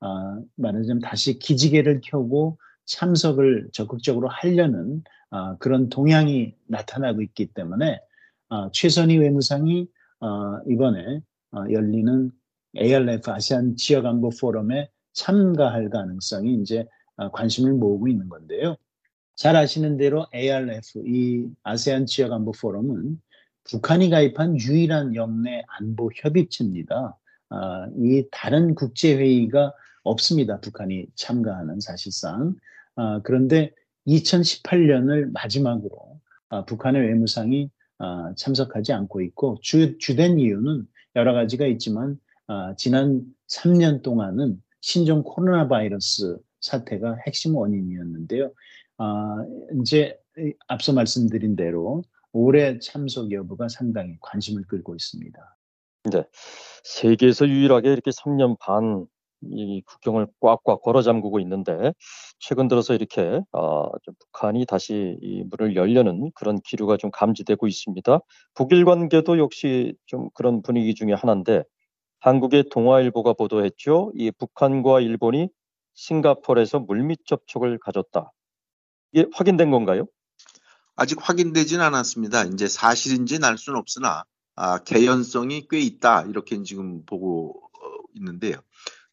어, 0.00 0.42
말하자면 0.56 1.00
다시 1.00 1.38
기지개를 1.38 2.00
켜고 2.04 2.58
참석을 2.86 3.70
적극적으로 3.72 4.28
하려는 4.28 5.02
어, 5.30 5.56
그런 5.58 5.88
동향이 5.88 6.54
나타나고 6.66 7.22
있기 7.22 7.46
때문에 7.46 8.00
어, 8.50 8.70
최선희 8.70 9.18
외무상이 9.18 9.88
어, 10.20 10.60
이번에 10.68 11.00
어, 11.16 11.20
열리는 11.70 12.30
ALF 12.76 13.30
아시안 13.30 13.76
지역 13.76 14.06
안보 14.06 14.30
포럼에 14.30 14.90
참가할 15.12 15.90
가능성이 15.90 16.54
이제 16.60 16.86
어, 17.16 17.30
관심을 17.30 17.72
모으고 17.74 18.08
있는 18.08 18.28
건데요. 18.28 18.76
잘 19.36 19.56
아시는 19.56 19.96
대로 19.96 20.26
ARF 20.34 21.02
이 21.06 21.46
아세안 21.62 22.06
지역 22.06 22.32
안보 22.32 22.52
포럼은 22.52 23.20
북한이 23.64 24.10
가입한 24.10 24.58
유일한 24.60 25.14
영내 25.14 25.64
안보 25.78 26.10
협의체입니다. 26.14 27.18
아, 27.50 27.88
이 27.98 28.24
다른 28.30 28.74
국제 28.74 29.16
회의가 29.16 29.72
없습니다. 30.02 30.60
북한이 30.60 31.06
참가하는 31.14 31.80
사실상. 31.80 32.54
아, 32.96 33.20
그런데 33.24 33.72
2018년을 34.06 35.32
마지막으로 35.32 36.20
아, 36.50 36.64
북한의 36.64 37.02
외무상이 37.02 37.70
아, 37.98 38.34
참석하지 38.36 38.92
않고 38.92 39.22
있고 39.22 39.58
주, 39.62 39.98
주된 39.98 40.38
이유는 40.38 40.86
여러 41.16 41.32
가지가 41.32 41.66
있지만 41.66 42.18
아, 42.46 42.74
지난 42.76 43.22
3년 43.48 44.02
동안은 44.02 44.60
신종 44.80 45.22
코로나 45.22 45.68
바이러스 45.68 46.38
사태가 46.60 47.18
핵심 47.26 47.56
원인이었는데요. 47.56 48.52
아, 48.98 49.36
이제 49.80 50.18
앞서 50.68 50.92
말씀드린 50.92 51.56
대로 51.56 52.02
올해 52.32 52.78
참석 52.78 53.32
여부가 53.32 53.68
상당히 53.68 54.16
관심을 54.20 54.64
끌고 54.66 54.94
있습니다. 54.94 55.56
네. 56.10 56.24
세계에서 56.82 57.48
유일하게 57.48 57.92
이렇게 57.92 58.10
3년 58.10 58.58
반 58.58 59.06
이 59.50 59.82
국경을 59.86 60.26
꽉꽉 60.40 60.82
걸어 60.82 61.02
잠그고 61.02 61.40
있는데 61.40 61.92
최근 62.38 62.68
들어서 62.68 62.94
이렇게 62.94 63.40
어, 63.52 63.88
좀 64.02 64.14
북한이 64.18 64.66
다시 64.66 65.16
이 65.20 65.44
문을 65.50 65.76
열려는 65.76 66.30
그런 66.34 66.60
기류가 66.60 66.96
좀 66.96 67.10
감지되고 67.10 67.66
있습니다. 67.66 68.18
북일 68.54 68.84
관계도 68.84 69.38
역시 69.38 69.94
좀 70.06 70.28
그런 70.34 70.62
분위기 70.62 70.94
중에 70.94 71.12
하나인데 71.12 71.64
한국의 72.20 72.70
동아일보가 72.70 73.34
보도했죠. 73.34 74.12
이 74.16 74.30
북한과 74.30 75.00
일본이 75.00 75.48
싱가포르에서 75.94 76.80
물밑 76.80 77.26
접촉을 77.26 77.78
가졌다. 77.78 78.32
이게 79.12 79.26
확인된 79.32 79.70
건가요? 79.70 80.06
아직 80.96 81.18
확인되지는 81.20 81.84
않았습니다. 81.84 82.44
이제 82.44 82.68
사실인지는 82.68 83.44
알 83.44 83.58
수는 83.58 83.78
없으나 83.78 84.24
아, 84.56 84.78
개연성이 84.78 85.66
꽤 85.68 85.80
있다 85.80 86.22
이렇게 86.22 86.62
지금 86.62 87.04
보고 87.04 87.60
어, 87.62 87.86
있는데요. 88.14 88.56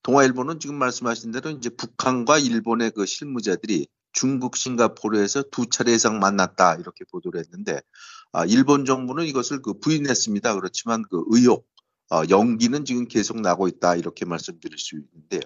동아일보는 0.04 0.60
지금 0.60 0.76
말씀하신 0.76 1.32
대로 1.32 1.52
이제 1.52 1.70
북한과 1.70 2.40
일본의 2.40 2.92
그 2.92 3.06
실무자들이 3.06 3.88
중국 4.14 4.58
싱가포르에서 4.58 5.44
두 5.52 5.68
차례 5.70 5.94
이상 5.94 6.20
만났다 6.20 6.76
이렇게 6.76 7.06
보도를 7.12 7.40
했는데 7.40 7.82
아, 8.34 8.46
일본 8.46 8.86
정부는 8.86 9.26
이것을 9.26 9.62
그 9.62 9.80
부인했습니다. 9.80 10.56
그렇지만 10.56 11.04
그 11.10 11.24
의혹 11.28 11.68
어, 12.12 12.24
연기는 12.30 12.84
지금 12.84 13.08
계속 13.08 13.40
나고 13.40 13.68
있다 13.68 13.96
이렇게 13.96 14.26
말씀드릴 14.26 14.78
수 14.78 14.96
있는데요. 14.96 15.42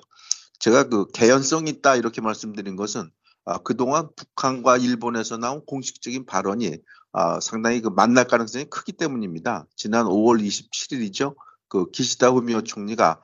제가 0.59 0.89
그 0.89 1.07
개연성 1.13 1.67
있다 1.67 1.95
이렇게 1.95 2.21
말씀드린 2.21 2.75
것은 2.75 3.11
아, 3.45 3.59
그동안 3.59 4.09
북한과 4.15 4.77
일본에서 4.77 5.37
나온 5.37 5.63
공식적인 5.65 6.25
발언이 6.25 6.77
아, 7.11 7.39
상당히 7.39 7.81
그 7.81 7.89
만날 7.89 8.25
가능성이 8.25 8.65
크기 8.65 8.91
때문입니다. 8.93 9.67
지난 9.75 10.05
5월 10.05 10.43
27일이죠. 10.43 11.35
그 11.67 11.91
기시다 11.91 12.29
후미오 12.29 12.61
총리가 12.61 13.11
아, 13.11 13.21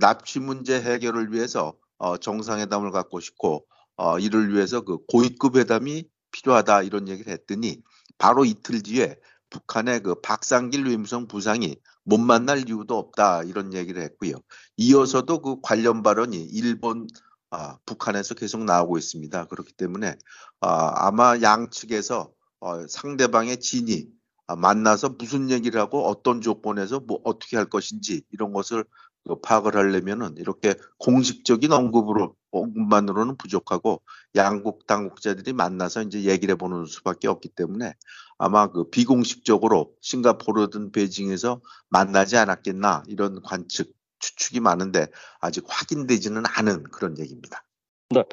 납치 0.00 0.40
문제 0.40 0.80
해결을 0.80 1.32
위해서 1.32 1.74
어, 1.98 2.16
정상회담을 2.16 2.90
갖고 2.90 3.20
싶고 3.20 3.66
어, 3.96 4.18
이를 4.18 4.52
위해서 4.54 4.80
그 4.82 4.98
고위급 5.06 5.56
회담이 5.56 6.08
필요하다 6.30 6.82
이런 6.82 7.08
얘기를 7.08 7.32
했더니 7.32 7.82
바로 8.18 8.44
이틀 8.44 8.82
뒤에 8.82 9.16
북한의 9.50 10.02
그 10.02 10.20
박상길 10.20 10.86
외무성 10.86 11.26
부상이 11.26 11.76
못 12.04 12.18
만날 12.18 12.68
이유도 12.68 12.96
없다 12.96 13.44
이런 13.44 13.74
얘기를 13.74 14.02
했고요. 14.02 14.34
이어서도 14.76 15.42
그 15.42 15.60
관련 15.62 16.02
발언이 16.02 16.36
일본 16.36 17.06
아, 17.50 17.78
북한에서 17.86 18.34
계속 18.34 18.64
나오고 18.64 18.98
있습니다. 18.98 19.46
그렇기 19.46 19.72
때문에 19.72 20.16
아, 20.60 21.06
아마 21.06 21.40
양측에서 21.40 22.30
어, 22.60 22.86
상대방의 22.88 23.60
진이 23.60 24.06
아, 24.46 24.56
만나서 24.56 25.10
무슨 25.18 25.50
얘기를 25.50 25.80
하고 25.80 26.06
어떤 26.06 26.40
조건에서 26.40 27.00
뭐 27.00 27.20
어떻게 27.24 27.56
할 27.56 27.66
것인지 27.66 28.22
이런 28.30 28.52
것을 28.52 28.84
그 28.84 28.88
파악을 29.36 29.76
하려면은 29.76 30.36
이렇게 30.38 30.74
공식적인 30.98 31.72
언급으로 31.72 32.34
언급만으로는 32.50 33.36
부족하고 33.36 34.02
양국 34.36 34.86
당국자들이 34.86 35.52
만나서 35.52 36.02
이제 36.02 36.24
얘기를 36.24 36.52
해보는 36.52 36.86
수밖에 36.86 37.28
없기 37.28 37.50
때문에 37.50 37.94
아마 38.38 38.68
그 38.68 38.88
비공식적으로 38.88 39.92
싱가포르든 40.00 40.92
베이징에서 40.92 41.60
만나지 41.88 42.36
않았겠나 42.36 43.04
이런 43.08 43.42
관측 43.42 43.92
추측이 44.20 44.60
많은데 44.60 45.06
아직 45.40 45.64
확인되지는 45.68 46.42
않은 46.46 46.84
그런 46.84 47.18
얘기입니다. 47.18 47.62
네. 48.10 48.24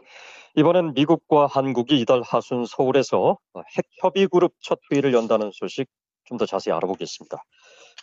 이번엔 0.57 0.93
미국과 0.93 1.47
한국이 1.47 1.99
이달 1.99 2.21
하순 2.23 2.65
서울에서 2.65 3.37
핵 3.75 3.85
협의 4.01 4.27
그룹 4.27 4.53
첫 4.61 4.79
회의를 4.91 5.13
연다는 5.13 5.51
소식 5.53 5.87
좀 6.25 6.37
더 6.37 6.45
자세히 6.45 6.73
알아보겠습니다. 6.73 7.43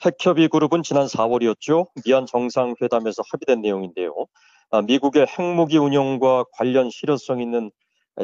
핵 0.05 0.17
협의 0.21 0.49
그룹은 0.49 0.83
지난 0.83 1.07
4월이었죠. 1.07 1.89
미얀 2.05 2.27
정상회담에서 2.27 3.23
합의된 3.31 3.61
내용인데요. 3.61 4.15
아, 4.71 4.83
미국의 4.83 5.27
핵무기 5.27 5.79
운영과 5.79 6.45
관련 6.53 6.91
실효성 6.91 7.41
있는 7.41 7.71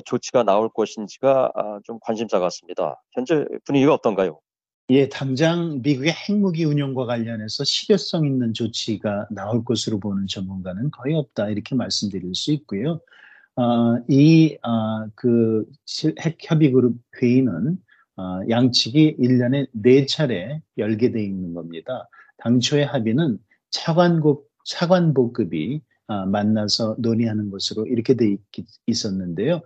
조치가 0.04 0.42
나올 0.42 0.68
것인지가 0.68 1.52
아, 1.54 1.80
좀 1.84 1.98
관심사 2.00 2.38
같습니다. 2.38 3.00
현재 3.12 3.44
분위기가 3.64 3.94
어떤가요? 3.94 4.40
예, 4.90 5.08
당장 5.08 5.80
미국의 5.82 6.12
핵무기 6.12 6.64
운영과 6.64 7.04
관련해서 7.04 7.64
실효성 7.64 8.24
있는 8.24 8.54
조치가 8.54 9.28
나올 9.30 9.64
것으로 9.64 10.00
보는 10.00 10.26
전문가는 10.26 10.90
거의 10.90 11.14
없다 11.14 11.50
이렇게 11.50 11.74
말씀드릴 11.74 12.34
수 12.34 12.52
있고요. 12.52 13.00
어, 13.56 13.98
이, 14.08 14.56
어, 14.62 15.08
그, 15.14 15.64
핵협의 16.20 16.70
그룹 16.70 16.96
회의는, 17.20 17.52
어, 17.52 17.78
양측이 18.48 19.16
1년에 19.18 19.68
4차례 19.74 20.60
열게 20.76 21.12
돼 21.12 21.22
있는 21.22 21.54
겁니다. 21.54 22.08
당초의 22.38 22.86
합의는 22.86 23.38
차관급, 23.70 24.48
차관보급이 24.64 25.82
어, 26.08 26.24
만나서 26.26 26.96
논의하는 26.98 27.50
것으로 27.50 27.86
이렇게 27.86 28.14
돼 28.14 28.32
있, 28.32 28.40
있었는데요. 28.86 29.60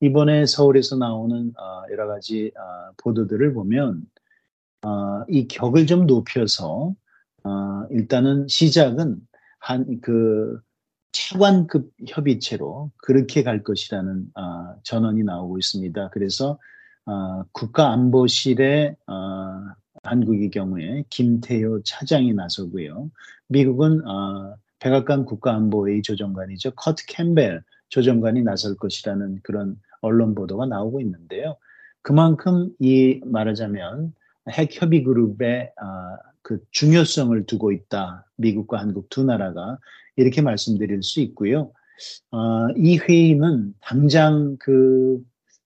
이번에 0.00 0.46
서울에서 0.46 0.96
나오는 0.96 1.52
어, 1.58 1.82
여러 1.90 2.06
가지 2.06 2.52
어, 2.56 2.92
보도들을 2.98 3.52
보면 3.52 4.02
어, 4.84 5.24
이 5.28 5.48
격을 5.48 5.86
좀 5.86 6.06
높여서 6.06 6.94
어, 7.44 7.86
일단은 7.90 8.46
시작은 8.48 9.16
한 9.58 10.00
그 10.00 10.60
차관급 11.12 11.90
협의체로 12.06 12.90
그렇게 12.98 13.42
갈 13.42 13.62
것이라는 13.62 14.26
어, 14.34 14.74
전언이 14.82 15.24
나오고 15.24 15.58
있습니다. 15.58 16.10
그래서 16.10 16.58
어, 17.08 17.42
국가안보실의 17.52 18.94
어, 19.06 19.14
한국의 20.02 20.50
경우에 20.50 21.04
김태효 21.08 21.82
차장이 21.82 22.34
나서고요. 22.34 23.10
미국은 23.48 24.06
어, 24.06 24.54
백악관 24.78 25.24
국가안보회의 25.24 26.02
조정관이죠. 26.02 26.72
커트 26.72 27.06
캠벨 27.06 27.62
조정관이 27.88 28.42
나설 28.42 28.76
것이라는 28.76 29.40
그런 29.42 29.80
언론 30.02 30.34
보도가 30.34 30.66
나오고 30.66 31.00
있는데요. 31.00 31.56
그만큼 32.02 32.70
이 32.78 33.20
말하자면 33.24 34.12
핵 34.50 34.70
협의 34.70 35.02
그룹의 35.02 35.72
어, 35.80 36.16
그 36.42 36.60
중요성을 36.72 37.46
두고 37.46 37.72
있다. 37.72 38.26
미국과 38.36 38.80
한국 38.80 39.08
두 39.08 39.24
나라가 39.24 39.78
이렇게 40.16 40.42
말씀드릴 40.42 41.02
수 41.02 41.20
있고요. 41.20 41.72
어, 42.30 42.68
이 42.76 42.98
회의는 42.98 43.74
당장 43.80 44.56
그, 44.60 45.20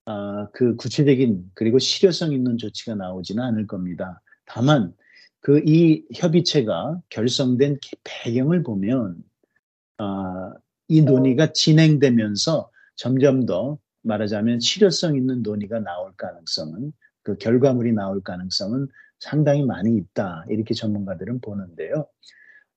어, 0.05 0.49
그 0.51 0.75
구체적인 0.75 1.51
그리고 1.53 1.79
실효성 1.79 2.33
있는 2.33 2.57
조치가 2.57 2.95
나오지는 2.95 3.43
않을 3.43 3.67
겁니다. 3.67 4.21
다만 4.45 4.93
그 5.41 5.61
이 5.65 6.03
협의체가 6.15 7.01
결성된 7.09 7.77
배경을 8.03 8.63
보면 8.63 9.17
어, 9.99 10.51
이 10.87 11.01
논의가 11.01 11.53
진행되면서 11.53 12.69
점점 12.95 13.45
더 13.45 13.77
말하자면 14.03 14.59
실효성 14.59 15.15
있는 15.15 15.41
논의가 15.43 15.79
나올 15.79 16.13
가능성은 16.17 16.91
그 17.23 17.37
결과물이 17.37 17.93
나올 17.93 18.21
가능성은 18.21 18.87
상당히 19.19 19.63
많이 19.63 19.95
있다. 19.97 20.45
이렇게 20.49 20.73
전문가들은 20.73 21.39
보는데요. 21.41 22.07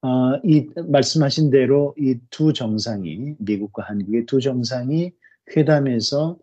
어, 0.03 0.37
이 0.45 0.69
말씀하신 0.89 1.51
대로 1.51 1.95
이 1.99 2.19
두 2.31 2.53
정상이 2.53 3.35
미국과 3.39 3.83
한국의 3.85 4.27
두 4.27 4.41
정상이 4.41 5.13
회담에서 5.57 6.39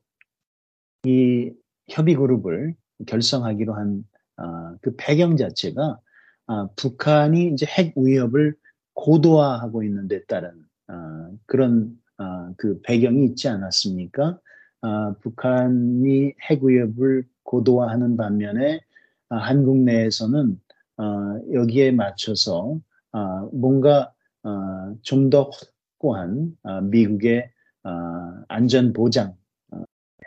이 1.05 1.51
협의 1.89 2.15
그룹을 2.15 2.75
결성하기로 3.07 3.73
한그 3.73 4.03
어, 4.37 4.93
배경 4.97 5.35
자체가 5.35 5.99
어, 6.47 6.73
북한이 6.75 7.47
이제 7.53 7.65
핵 7.65 7.97
위협을 7.97 8.55
고도화하고 8.93 9.83
있는 9.83 10.07
데 10.07 10.23
따른 10.25 10.51
어, 10.87 11.31
그런 11.45 11.97
어, 12.17 12.53
그 12.57 12.79
배경이 12.83 13.25
있지 13.25 13.49
않았습니까? 13.49 14.39
어, 14.81 15.13
북한이 15.19 16.33
핵 16.49 16.63
위협을 16.63 17.25
고도화하는 17.43 18.17
반면에 18.17 18.79
어, 19.29 19.35
한국 19.35 19.77
내에서는 19.79 20.59
어, 20.97 21.03
여기에 21.53 21.91
맞춰서 21.91 22.79
어, 23.11 23.49
뭔가 23.51 24.13
어, 24.43 24.95
좀더 25.01 25.49
확고한 25.99 26.55
어, 26.63 26.81
미국의 26.81 27.49
어, 27.83 27.89
안전 28.47 28.93
보장 28.93 29.29
어, 29.29 29.35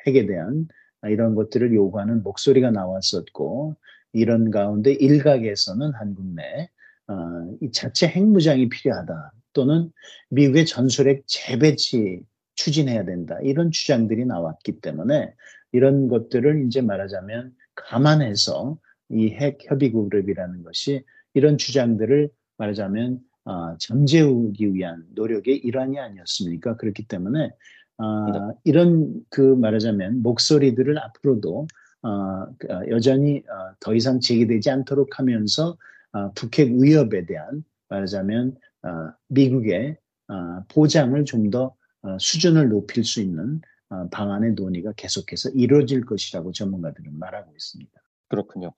핵에 0.06 0.26
대한 0.26 0.68
이런 1.08 1.34
것들을 1.34 1.74
요구하는 1.74 2.22
목소리가 2.22 2.70
나왔었고 2.70 3.76
이런 4.12 4.50
가운데 4.50 4.92
일각에서는 4.92 5.92
한국 5.94 6.26
내 6.34 6.68
어, 7.08 7.14
이 7.60 7.70
자체 7.70 8.08
핵무장이 8.08 8.68
필요하다 8.68 9.32
또는 9.52 9.90
미국의 10.30 10.66
전술핵 10.66 11.24
재배치 11.26 12.22
추진해야 12.54 13.04
된다 13.04 13.38
이런 13.42 13.70
주장들이 13.70 14.24
나왔기 14.24 14.80
때문에 14.80 15.32
이런 15.72 16.08
것들을 16.08 16.64
이제 16.66 16.80
말하자면 16.80 17.52
감안해서 17.74 18.78
이 19.10 19.36
핵 19.36 19.58
협의 19.68 19.92
그룹이라는 19.92 20.64
것이 20.64 21.04
이런 21.34 21.58
주장들을 21.58 22.30
말하자면 22.56 23.20
어, 23.44 23.76
잠재우기 23.78 24.74
위한 24.74 25.04
노력의 25.14 25.58
일환이 25.58 26.00
아니었습니까? 26.00 26.76
그렇기 26.76 27.06
때문에 27.06 27.50
어, 27.98 28.30
네. 28.30 28.38
이런 28.64 29.24
그 29.30 29.40
말하자면 29.40 30.22
목소리들을 30.22 30.98
앞으로도 30.98 31.66
어, 32.02 32.46
여전히 32.90 33.38
어, 33.38 33.74
더 33.80 33.94
이상 33.94 34.20
제기되지 34.20 34.70
않도록 34.70 35.18
하면서 35.18 35.76
어, 36.12 36.32
북핵 36.32 36.72
위협에 36.72 37.26
대한 37.26 37.64
말하자면 37.88 38.56
어, 38.82 38.88
미국의 39.28 39.96
어, 40.28 40.62
보장을 40.68 41.24
좀 41.24 41.50
더 41.50 41.74
수준을 42.20 42.68
높일 42.68 43.04
수 43.04 43.20
있는 43.20 43.60
방안의 44.12 44.52
논의가 44.52 44.92
계속해서 44.92 45.50
이루어질 45.50 46.04
것이라고 46.04 46.52
전문가들은 46.52 47.18
말하고 47.18 47.50
있습니다. 47.52 48.00
그렇군요. 48.28 48.72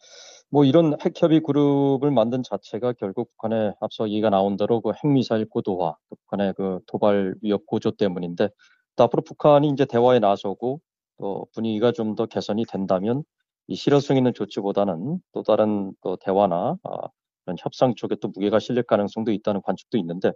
뭐 0.51 0.65
이런 0.65 0.97
핵협의 1.01 1.41
그룹을 1.41 2.11
만든 2.11 2.43
자체가 2.43 2.95
결국 2.95 3.31
북한의 3.33 3.75
앞서 3.81 4.09
얘기가 4.09 4.31
나온 4.31 4.57
대로 4.57 4.81
그 4.81 4.93
핵미사일 4.93 5.47
고도화, 5.47 5.97
북한의 6.09 6.55
그 6.57 6.81
도발 6.87 7.35
위협 7.43 7.67
고조 7.67 7.93
때문인데 7.93 8.49
또 8.49 8.53
앞으로 9.05 9.23
북한이 9.23 9.69
이제 9.69 9.85
대화에 9.85 10.19
나서고 10.21 10.81
또 11.19 11.47
분위기가 11.55 11.93
좀 11.93 12.15
더 12.17 12.27
개선이 12.27 12.65
된다면 12.67 13.25
이 13.69 13.75
실효성 13.77 14.17
있는 14.17 14.35
조치보다는 14.35 15.21
또 15.33 15.43
다른 15.43 15.93
또 16.03 16.17
대화나 16.17 16.77
아, 16.83 17.09
그런 17.45 17.57
협상 17.61 17.95
쪽에 17.95 18.17
또 18.21 18.29
무게가 18.29 18.59
실릴 18.59 18.83
가능성도 18.83 19.33
있다는 19.33 19.63
관측도 19.63 19.99
있는데 19.99 20.33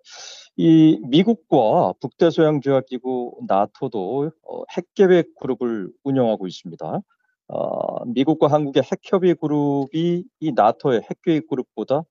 이 0.57 0.99
미국과 1.09 1.95
북대서양조약기구 2.01 3.41
나토도 3.49 4.31
어, 4.43 4.63
핵계획 4.77 5.35
그룹을 5.37 5.91
운영하고 6.05 6.47
있습니다. 6.47 7.01
어, 7.49 8.05
미국과 8.07 8.49
한국의 8.49 8.83
핵협의 8.85 9.35
그룹이 9.37 10.25
이 10.41 10.53
나토의 10.55 11.03
핵계획 11.11 11.49
그룹보다 11.49 12.03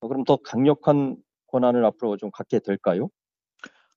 어, 0.00 0.08
그럼 0.08 0.24
더 0.24 0.36
강력한 0.36 1.16
권한을 1.48 1.84
앞으로 1.84 2.16
좀 2.16 2.30
갖게 2.32 2.58
될까요? 2.60 3.08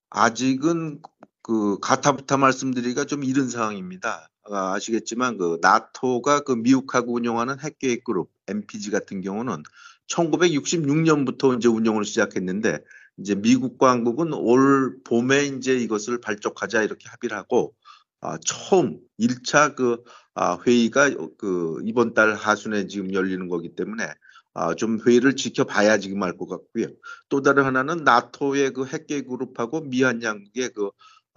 아직은 0.09 1.01
그 1.47 1.79
가타부타 1.79 2.35
말씀드리기가 2.35 3.05
좀 3.05 3.23
이른 3.23 3.47
상황입니다. 3.47 4.29
아, 4.51 4.79
시겠지만그 4.79 5.59
나토가 5.61 6.41
그 6.41 6.51
미국하고 6.51 7.13
운영하는 7.13 7.59
핵계획 7.61 8.03
그룹 8.03 8.29
MPG 8.47 8.91
같은 8.91 9.21
경우는 9.21 9.63
1966년부터 10.09 11.57
이제 11.57 11.69
운영을 11.69 12.03
시작했는데 12.03 12.79
이제 13.17 13.35
미국과 13.35 13.91
한국은 13.91 14.33
올 14.33 14.97
봄에 15.05 15.45
이제 15.45 15.77
이것을 15.77 16.19
발족하자 16.19 16.83
이렇게 16.83 17.07
합의를 17.09 17.37
하고 17.37 17.73
아, 18.19 18.37
처음 18.45 18.99
1차 19.17 19.75
그 19.75 20.03
아, 20.35 20.57
회의가 20.67 21.11
그 21.37 21.79
이번 21.85 22.13
달 22.13 22.35
하순에 22.35 22.87
지금 22.87 23.13
열리는 23.13 23.47
거기 23.47 23.73
때문에 23.73 24.05
아, 24.53 24.73
좀 24.75 24.99
회의를 25.05 25.35
지켜봐야 25.37 25.99
지금 25.99 26.23
알 26.23 26.35
것 26.37 26.47
같고요. 26.47 26.87
또 27.29 27.41
다른 27.41 27.63
하나는 27.63 28.03
나토의 28.03 28.73
그 28.73 28.85
핵계 28.85 29.21
그룹하고 29.21 29.81
미한 29.81 30.21
양국의 30.23 30.71
그 30.73 30.89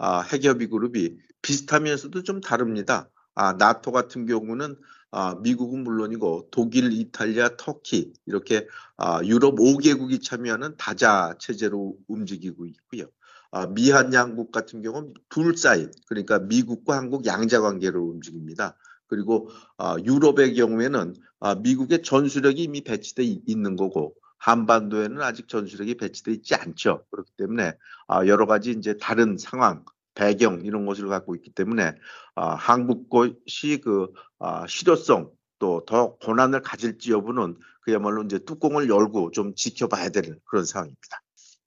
아, 0.03 0.21
핵협의 0.21 0.67
그룹이 0.67 1.17
비슷하면서도 1.43 2.23
좀 2.23 2.41
다릅니다. 2.41 3.07
아, 3.35 3.53
나토 3.53 3.91
같은 3.91 4.25
경우는 4.25 4.75
아, 5.11 5.35
미국은 5.35 5.83
물론이고 5.83 6.47
독일, 6.49 6.91
이탈리아, 6.91 7.55
터키 7.55 8.11
이렇게 8.25 8.67
아, 8.97 9.21
유럽 9.23 9.59
5개국이 9.59 10.23
참여하는 10.23 10.75
다자 10.77 11.35
체제로 11.39 11.95
움직이고 12.07 12.65
있고요. 12.65 13.05
아, 13.51 13.67
미한 13.67 14.11
양국 14.11 14.51
같은 14.51 14.81
경우는 14.81 15.13
둘 15.29 15.55
사이 15.55 15.87
그러니까 16.07 16.39
미국과 16.39 16.97
한국 16.97 17.27
양자 17.27 17.61
관계로 17.61 18.03
움직입니다. 18.03 18.75
그리고 19.05 19.51
아, 19.77 19.97
유럽의 20.03 20.55
경우에는 20.55 21.13
아, 21.41 21.53
미국의 21.53 22.01
전술력이 22.01 22.63
이미 22.63 22.81
배치돼 22.81 23.23
있는 23.45 23.75
거고 23.75 24.15
한반도에는 24.41 25.21
아직 25.21 25.47
전술력이 25.47 25.97
배치돼 25.97 26.31
있지 26.31 26.55
않죠. 26.55 27.05
그렇기 27.11 27.31
때문에 27.37 27.73
아, 28.07 28.25
여러 28.25 28.47
가지 28.47 28.71
이제 28.71 28.97
다른 28.97 29.37
상황, 29.37 29.85
배경 30.15 30.61
이런 30.65 30.85
것을 30.87 31.07
갖고 31.07 31.35
있기 31.35 31.51
때문에 31.51 31.93
아, 32.35 32.55
한국 32.55 33.07
것이 33.09 33.79
그 33.83 34.11
아, 34.39 34.65
실효성 34.67 35.29
또더 35.59 36.17
권한을 36.17 36.63
가질지 36.63 37.11
여부는 37.11 37.55
그야말로 37.81 38.23
이제 38.23 38.39
뚜껑을 38.39 38.89
열고 38.89 39.29
좀 39.31 39.53
지켜봐야 39.53 40.09
되는 40.09 40.39
그런 40.45 40.65
상황입니다. 40.65 41.21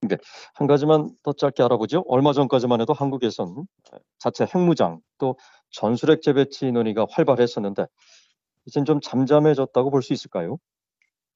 네, 0.08 0.16
한 0.54 0.66
가지만 0.66 1.10
더 1.22 1.32
짧게 1.32 1.62
알아보죠. 1.62 2.04
얼마 2.08 2.32
전까지만 2.32 2.80
해도 2.80 2.92
한국에선 2.92 3.64
자체 4.18 4.46
핵무장 4.52 5.00
또 5.18 5.38
전술핵 5.70 6.22
재배치 6.22 6.72
논의가 6.72 7.06
활발했었는데 7.08 7.86
이젠 8.66 8.84
좀 8.84 9.00
잠잠해졌다고 9.00 9.90
볼 9.90 10.02
수 10.02 10.12
있을까요? 10.12 10.58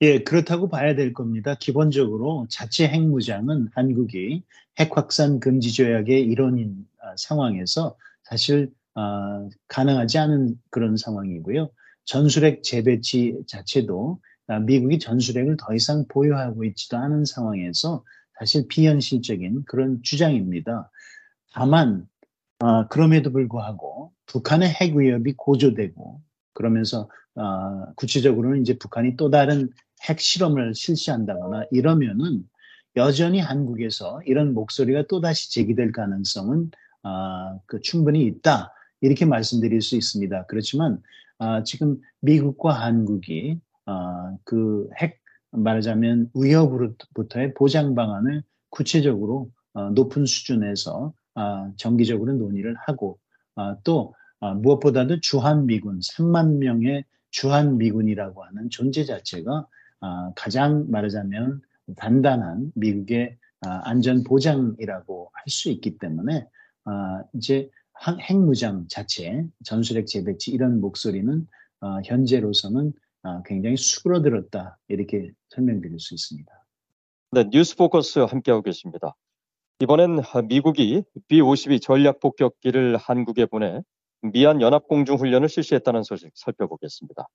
예, 0.00 0.22
그렇다고 0.22 0.68
봐야 0.68 0.94
될 0.94 1.12
겁니다. 1.12 1.56
기본적으로 1.58 2.46
자체 2.48 2.86
핵무장은 2.86 3.70
한국이 3.74 4.44
핵 4.78 4.96
확산 4.96 5.40
금지 5.40 5.72
조약의 5.72 6.22
일원인 6.22 6.86
아, 7.00 7.14
상황에서 7.16 7.96
사실 8.22 8.72
아, 8.94 9.48
가능하지 9.66 10.18
않은 10.18 10.60
그런 10.70 10.96
상황이고요. 10.96 11.70
전술핵 12.04 12.62
재배치 12.62 13.42
자체도 13.48 14.20
아, 14.46 14.60
미국이 14.60 15.00
전술핵을 15.00 15.56
더 15.58 15.74
이상 15.74 16.04
보유하고 16.06 16.64
있지도 16.64 16.96
않은 16.96 17.24
상황에서 17.24 18.04
사실 18.38 18.68
비현실적인 18.68 19.64
그런 19.66 20.00
주장입니다. 20.04 20.92
다만 21.52 22.06
어, 22.60 22.86
그럼에도 22.86 23.32
불구하고 23.32 24.12
북한의 24.26 24.68
핵 24.68 24.94
위협이 24.94 25.34
고조되고 25.36 26.20
그러면서 26.52 27.10
어, 27.34 27.92
구체적으로는 27.96 28.62
이제 28.62 28.78
북한이 28.78 29.16
또 29.16 29.30
다른 29.30 29.70
핵 30.04 30.20
실험을 30.20 30.74
실시한다거나 30.74 31.64
이러면은 31.70 32.48
여전히 32.96 33.40
한국에서 33.40 34.20
이런 34.24 34.54
목소리가 34.54 35.06
또다시 35.08 35.52
제기될 35.52 35.92
가능성은 35.92 36.70
어, 37.04 37.60
그 37.66 37.80
충분히 37.80 38.24
있다 38.24 38.72
이렇게 39.00 39.24
말씀드릴 39.24 39.80
수 39.82 39.96
있습니다. 39.96 40.46
그렇지만 40.46 41.00
어, 41.38 41.62
지금 41.62 41.98
미국과 42.20 42.72
한국이 42.72 43.60
어, 43.86 44.36
그핵 44.44 45.20
말하자면 45.50 46.30
위협으로부터의 46.34 47.54
보장 47.54 47.94
방안을 47.94 48.42
구체적으로 48.70 49.50
어, 49.74 49.90
높은 49.90 50.26
수준에서 50.26 51.12
어, 51.34 51.72
정기적으로 51.76 52.32
논의를 52.32 52.74
하고 52.86 53.18
어, 53.54 53.80
또 53.82 54.14
무엇보다도 54.40 55.18
주한 55.20 55.66
미군 55.66 55.98
3만 55.98 56.58
명의 56.58 57.04
주한 57.30 57.76
미군이라고 57.76 58.44
하는 58.44 58.70
존재 58.70 59.04
자체가 59.04 59.66
가장 60.36 60.90
말하자면 60.90 61.62
단단한 61.96 62.72
미국의 62.74 63.36
안전 63.60 64.22
보장이라고 64.24 65.30
할 65.32 65.44
수 65.48 65.70
있기 65.70 65.98
때문에 65.98 66.46
이제 67.32 67.70
핵무장 68.06 68.86
자체, 68.88 69.44
전술핵 69.64 70.06
재배치 70.06 70.50
이런 70.50 70.80
목소리는 70.80 71.46
현재로서는 72.04 72.92
굉장히 73.44 73.76
수그러들었다 73.76 74.78
이렇게 74.88 75.32
설명드릴 75.48 75.98
수 75.98 76.14
있습니다. 76.14 76.52
네, 77.32 77.44
뉴스 77.50 77.76
포커스 77.76 78.20
함께하고 78.20 78.62
계십니다. 78.62 79.14
이번엔 79.80 80.20
미국이 80.48 81.02
B-52 81.28 81.80
전략 81.80 82.20
폭격기를 82.20 82.96
한국에 82.96 83.46
보내 83.46 83.80
미한 84.22 84.60
연합공중훈련을 84.60 85.48
실시했다는 85.48 86.02
소식 86.02 86.30
살펴보겠습니다. 86.34 87.28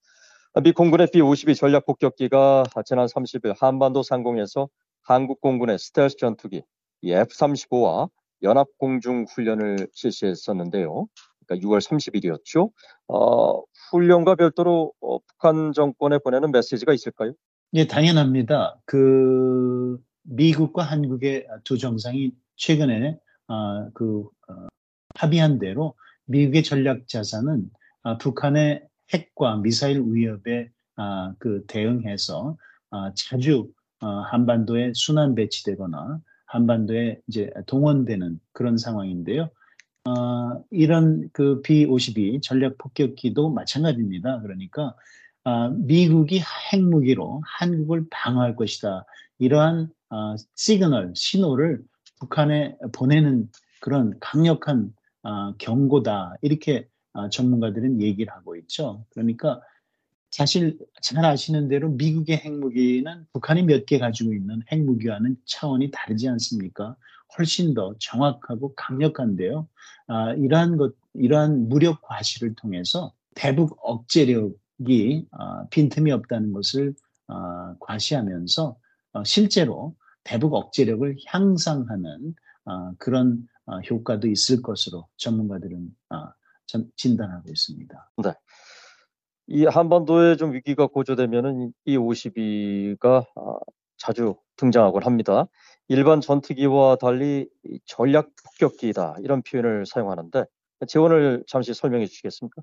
미 0.62 0.72
공군의 0.72 1.08
B-52 1.12 1.56
전략 1.56 1.88
폭격기가 1.88 2.66
지난 2.86 3.08
30일 3.08 3.56
한반도 3.60 4.04
상공에서 4.04 4.70
한국 5.02 5.42
공군의 5.42 5.80
스텔스 5.80 6.18
전투기 6.18 6.62
F-35와 7.04 8.10
연합 8.44 8.68
공중 8.78 9.26
훈련을 9.28 9.88
실시했었는데요. 9.94 11.08
그러니까 11.48 11.68
6월 11.68 11.82
30일이었죠. 11.82 12.70
어, 13.08 13.64
훈련과 13.90 14.36
별도로 14.36 14.94
어, 15.02 15.18
북한 15.20 15.74
정권에 15.74 16.20
보내는 16.20 16.52
메시지가 16.52 16.94
있을까요? 16.94 17.34
예, 17.74 17.88
당연합니다. 17.88 18.80
그 18.86 19.98
미국과 20.22 20.84
한국의 20.84 21.48
두 21.64 21.80
정상이 21.80 22.32
최근에 22.58 23.18
어, 23.48 23.90
그 23.96 24.30
어, 24.48 24.68
합의한 25.16 25.58
대로 25.58 25.96
미국의 26.26 26.62
전략 26.62 27.08
자산은 27.08 27.72
어, 28.04 28.18
북한의 28.20 28.88
핵과 29.12 29.58
미사일 29.58 30.04
위협에 30.06 30.70
어, 30.98 31.34
그 31.40 31.66
대응해서 31.68 32.58
어, 32.92 33.14
자주 33.16 33.72
어, 34.02 34.08
한반도에 34.08 34.92
순환 34.94 35.34
배치되거나 35.36 36.20
한반도에 36.46 37.20
이제 37.28 37.50
동원되는 37.66 38.40
그런 38.52 38.78
상황인데요. 38.78 39.50
어, 40.06 40.64
이런 40.70 41.30
그 41.32 41.62
B-52 41.62 42.42
전략 42.44 42.78
폭격기도 42.78 43.50
마찬가지입니다. 43.50 44.42
그러니까 44.42 44.96
아, 45.46 45.70
미국이 45.70 46.42
핵무기로 46.72 47.42
한국을 47.46 48.06
방어할 48.10 48.56
것이다. 48.56 49.06
이러한 49.40 49.90
어, 50.10 50.36
시그널, 50.56 51.14
신호를 51.16 51.82
북한에 52.20 52.78
보내는 52.94 53.50
그런 53.82 54.18
강력한 54.20 54.94
어, 55.24 55.56
경고다. 55.58 56.36
이렇게 56.42 56.80
어, 56.80 56.93
전문가들은 57.32 58.02
얘기를 58.02 58.34
하고 58.34 58.56
있죠. 58.58 59.06
그러니까 59.12 59.62
사실 60.32 60.78
잘 61.02 61.24
아시는 61.26 61.68
대로 61.68 61.90
미국의 61.90 62.38
핵무기는 62.38 63.28
북한이 63.34 63.64
몇 63.64 63.86
개 63.86 64.00
가지고 64.00 64.34
있는 64.34 64.62
핵무기와는 64.72 65.38
차원이 65.46 65.92
다르지 65.92 66.28
않습니까? 66.30 66.96
훨씬 67.38 67.74
더 67.74 67.94
정확하고 68.00 68.74
강력한데요. 68.76 69.68
아, 70.08 70.34
이러한 70.34 70.78
것, 70.78 70.96
이러한 71.14 71.70
무력 71.70 72.02
과시를 72.02 72.56
통해서 72.56 73.14
대북 73.36 73.78
억제력 73.82 74.54
이 74.88 75.26
어, 75.32 75.68
빈틈이 75.70 76.12
없다는 76.12 76.52
것을 76.52 76.94
어, 77.28 77.76
과시하면서 77.80 78.76
어, 79.14 79.24
실제로 79.24 79.96
대북 80.24 80.54
억제력을 80.54 81.16
향상하는 81.28 82.34
그런 82.98 83.46
효과도 83.90 84.30
있을 84.30 84.62
것으로 84.62 85.06
전문가들은 85.18 85.90
진단하고 86.68 87.50
있습니다. 87.50 88.12
네. 88.24 88.34
이 89.48 89.66
한반도에 89.66 90.38
좀 90.38 90.54
위기가 90.54 90.88
고조되면은 90.88 91.74
이 91.86 91.98
52가 91.98 93.26
자주 93.98 94.36
등장하곤 94.58 95.04
합니다. 95.04 95.48
일반 95.88 96.22
전투기와 96.22 96.96
달리 96.96 97.48
전략 97.86 98.32
폭격기다 98.44 99.18
이런 99.22 99.42
표현을 99.42 99.86
사용하는데 99.86 100.46
재원을 100.88 101.44
잠시 101.48 101.74
설명해 101.74 102.06
주시겠습니까? 102.08 102.62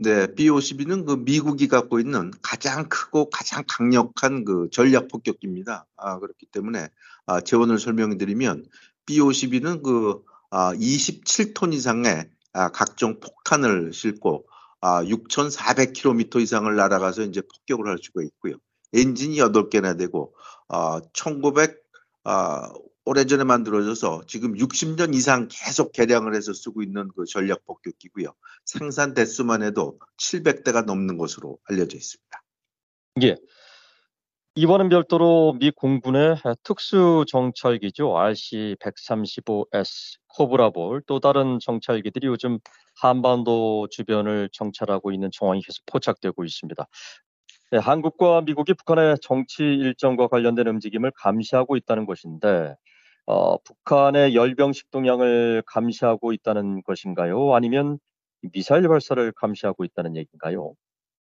네, 0.00 0.32
B-52는 0.34 1.06
그 1.06 1.14
미국이 1.24 1.66
갖고 1.66 1.98
있는 1.98 2.30
가장 2.40 2.88
크고 2.88 3.30
가장 3.30 3.64
강력한 3.66 4.44
그 4.44 4.68
전략 4.70 5.08
폭격기입니다. 5.08 5.86
아, 5.96 6.18
그렇기 6.20 6.46
때문에 6.46 6.88
아, 7.26 7.40
재원을 7.40 7.80
설명해 7.80 8.16
드리면 8.16 8.64
B-52는 9.06 9.82
그 9.82 10.22
아, 10.50 10.72
27톤 10.74 11.74
이상의 11.74 12.30
아, 12.52 12.68
각종 12.70 13.20
폭탄을 13.20 13.92
싣고 13.92 14.46
아, 14.80 15.02
6,400km 15.04 16.40
이상을 16.40 16.74
날아가서 16.74 17.22
이제 17.22 17.40
폭격을 17.40 17.88
할 17.88 17.98
수가 18.00 18.22
있고요. 18.22 18.56
엔진이 18.92 19.36
8개나 19.36 19.98
되고 19.98 20.34
아, 20.68 21.00
1900 21.12 21.82
아, 22.24 22.72
오래전에 23.04 23.44
만들어져서 23.44 24.24
지금 24.26 24.54
60년 24.54 25.14
이상 25.14 25.48
계속 25.50 25.92
개량을 25.92 26.34
해서 26.34 26.52
쓰고 26.52 26.82
있는 26.82 27.08
그 27.16 27.24
전략 27.24 27.64
폭격기고요. 27.64 28.34
생산 28.66 29.14
대수만 29.14 29.62
해도 29.62 29.98
700대가 30.18 30.84
넘는 30.84 31.16
것으로 31.16 31.58
알려져 31.64 31.96
있습니다. 31.96 32.42
예. 33.22 33.36
이번은 34.58 34.88
별도로 34.88 35.54
미 35.60 35.70
공군의 35.70 36.34
특수 36.64 37.24
정찰기죠. 37.28 38.16
RC-135S 38.16 40.18
코브라볼 40.26 41.02
또 41.06 41.20
다른 41.20 41.60
정찰기들이 41.60 42.26
요즘 42.26 42.58
한반도 43.00 43.86
주변을 43.92 44.48
정찰하고 44.52 45.12
있는 45.12 45.30
정황이 45.32 45.62
계속 45.62 45.86
포착되고 45.86 46.44
있습니다. 46.44 46.88
네, 47.70 47.78
한국과 47.78 48.40
미국이 48.40 48.74
북한의 48.74 49.18
정치 49.22 49.62
일정과 49.62 50.26
관련된 50.26 50.66
움직임을 50.66 51.12
감시하고 51.14 51.76
있다는 51.76 52.04
것인데 52.04 52.74
어, 53.26 53.58
북한의 53.58 54.34
열병식 54.34 54.90
동향을 54.90 55.62
감시하고 55.66 56.32
있다는 56.32 56.82
것인가요? 56.82 57.54
아니면 57.54 58.00
미사일 58.52 58.88
발사를 58.88 59.32
감시하고 59.36 59.84
있다는 59.84 60.16
얘기인가요? 60.16 60.74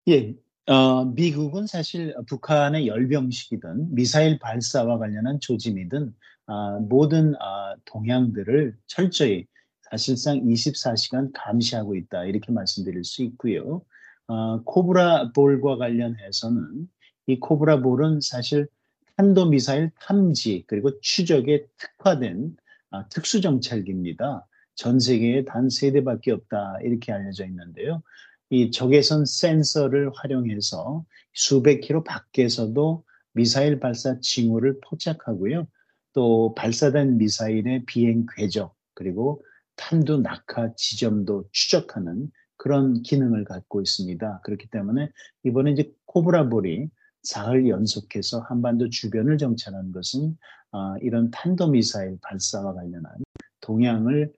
예, 0.07 0.37
어, 0.69 1.05
미국은 1.07 1.67
사실 1.67 2.15
북한의 2.27 2.87
열병식이든 2.89 3.95
미사일 3.95 4.39
발사와 4.39 4.99
관련한 4.99 5.41
조짐이든 5.41 6.15
어, 6.47 6.81
모든 6.81 7.35
어, 7.37 7.75
동향들을 7.87 8.77
철저히 8.87 9.47
사실상 9.91 10.41
24시간 10.45 11.31
감시하고 11.33 11.97
있다 11.97 12.25
이렇게 12.27 12.53
말씀드릴 12.53 13.05
수 13.05 13.23
있고요. 13.23 13.83
어, 14.27 14.63
코브라 14.65 15.33
볼과 15.33 15.79
관련해서는 15.79 16.87
이 17.29 17.41
코브라 17.41 17.81
볼은 17.81 18.21
사실 18.21 18.69
탄도 19.17 19.49
미사일 19.49 19.91
탐지 20.01 20.65
그리고 20.67 21.01
추적에 21.01 21.65
특화된 21.79 22.57
아, 22.91 23.09
특수 23.09 23.41
정찰기입니다. 23.41 24.47
전 24.75 25.01
세계에 25.01 25.45
단 25.45 25.71
세 25.71 25.93
대밖에 25.93 26.31
없다 26.33 26.79
이렇게 26.83 27.13
알려져 27.13 27.47
있는데요. 27.47 28.03
이 28.51 28.71
적외선 28.71 29.25
센서를 29.27 30.11
활용해서 30.15 31.05
수백 31.33 31.81
킬로 31.81 32.03
밖에서도 32.03 33.05
미사일 33.33 33.79
발사 33.79 34.19
징후를 34.21 34.81
포착하고요. 34.83 35.67
또 36.15 36.55
발사된 36.55 37.19
미사일의 37.19 37.85
비행 37.87 38.27
궤적 38.37 38.75
그리고 38.95 39.45
탄두 39.77 40.19
낙하 40.19 40.75
지점도 40.77 41.45
추적하는 41.53 42.31
그런 42.57 43.03
기능을 43.03 43.45
갖고 43.45 43.81
있습니다. 43.81 44.41
그렇기 44.43 44.69
때문에 44.71 45.11
이번에 45.45 45.71
이제 45.73 45.93
코브라볼이 46.07 46.89
사흘 47.23 47.69
연속해서 47.69 48.41
한반도 48.41 48.89
주변을 48.89 49.39
정찰한 49.39 49.93
것은 49.93 50.37
어, 50.73 50.97
이런 51.01 51.31
탄도미사일 51.31 52.19
발사와 52.23 52.75
관련한 52.75 53.13
동향을 53.61 54.27
어, 54.27 54.38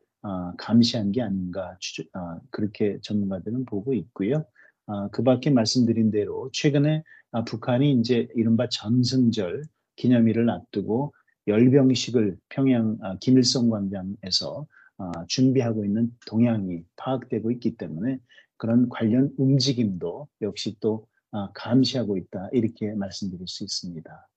감시한 0.59 1.13
게 1.13 1.23
아닌가 1.23 1.77
추, 1.81 2.03
어, 2.15 2.41
그렇게 2.51 2.99
전문가들은 3.03 3.65
보고 3.65 3.95
있고요. 3.95 4.45
어, 4.87 5.09
그 5.09 5.23
밖에 5.23 5.51
말씀드린 5.51 6.11
대로 6.11 6.51
최근에 6.53 7.03
아, 7.33 7.45
북한이 7.45 7.93
이제 7.93 8.29
이른바 8.35 8.69
전승절 8.69 9.63
기념일을 9.97 10.51
앞두고 10.51 11.15
열병식을 11.47 12.39
평양 12.49 12.99
아, 13.03 13.17
김일성 13.21 13.71
광장에서 13.71 14.67
아, 14.99 15.13
준비하고 15.29 15.85
있는 15.85 16.11
동향이 16.27 16.85
파악되고 16.97 17.51
있기 17.53 17.77
때문에 17.77 18.19
그런 18.57 18.89
관련 18.89 19.33
움직임도 19.39 20.29
역시 20.43 20.77
또 20.81 21.07
아, 21.31 21.51
감시하고 21.55 22.17
있다 22.17 22.49
이렇게 22.53 22.93
말씀드릴 22.95 23.47
수 23.47 23.65
있습니다. 23.65 24.30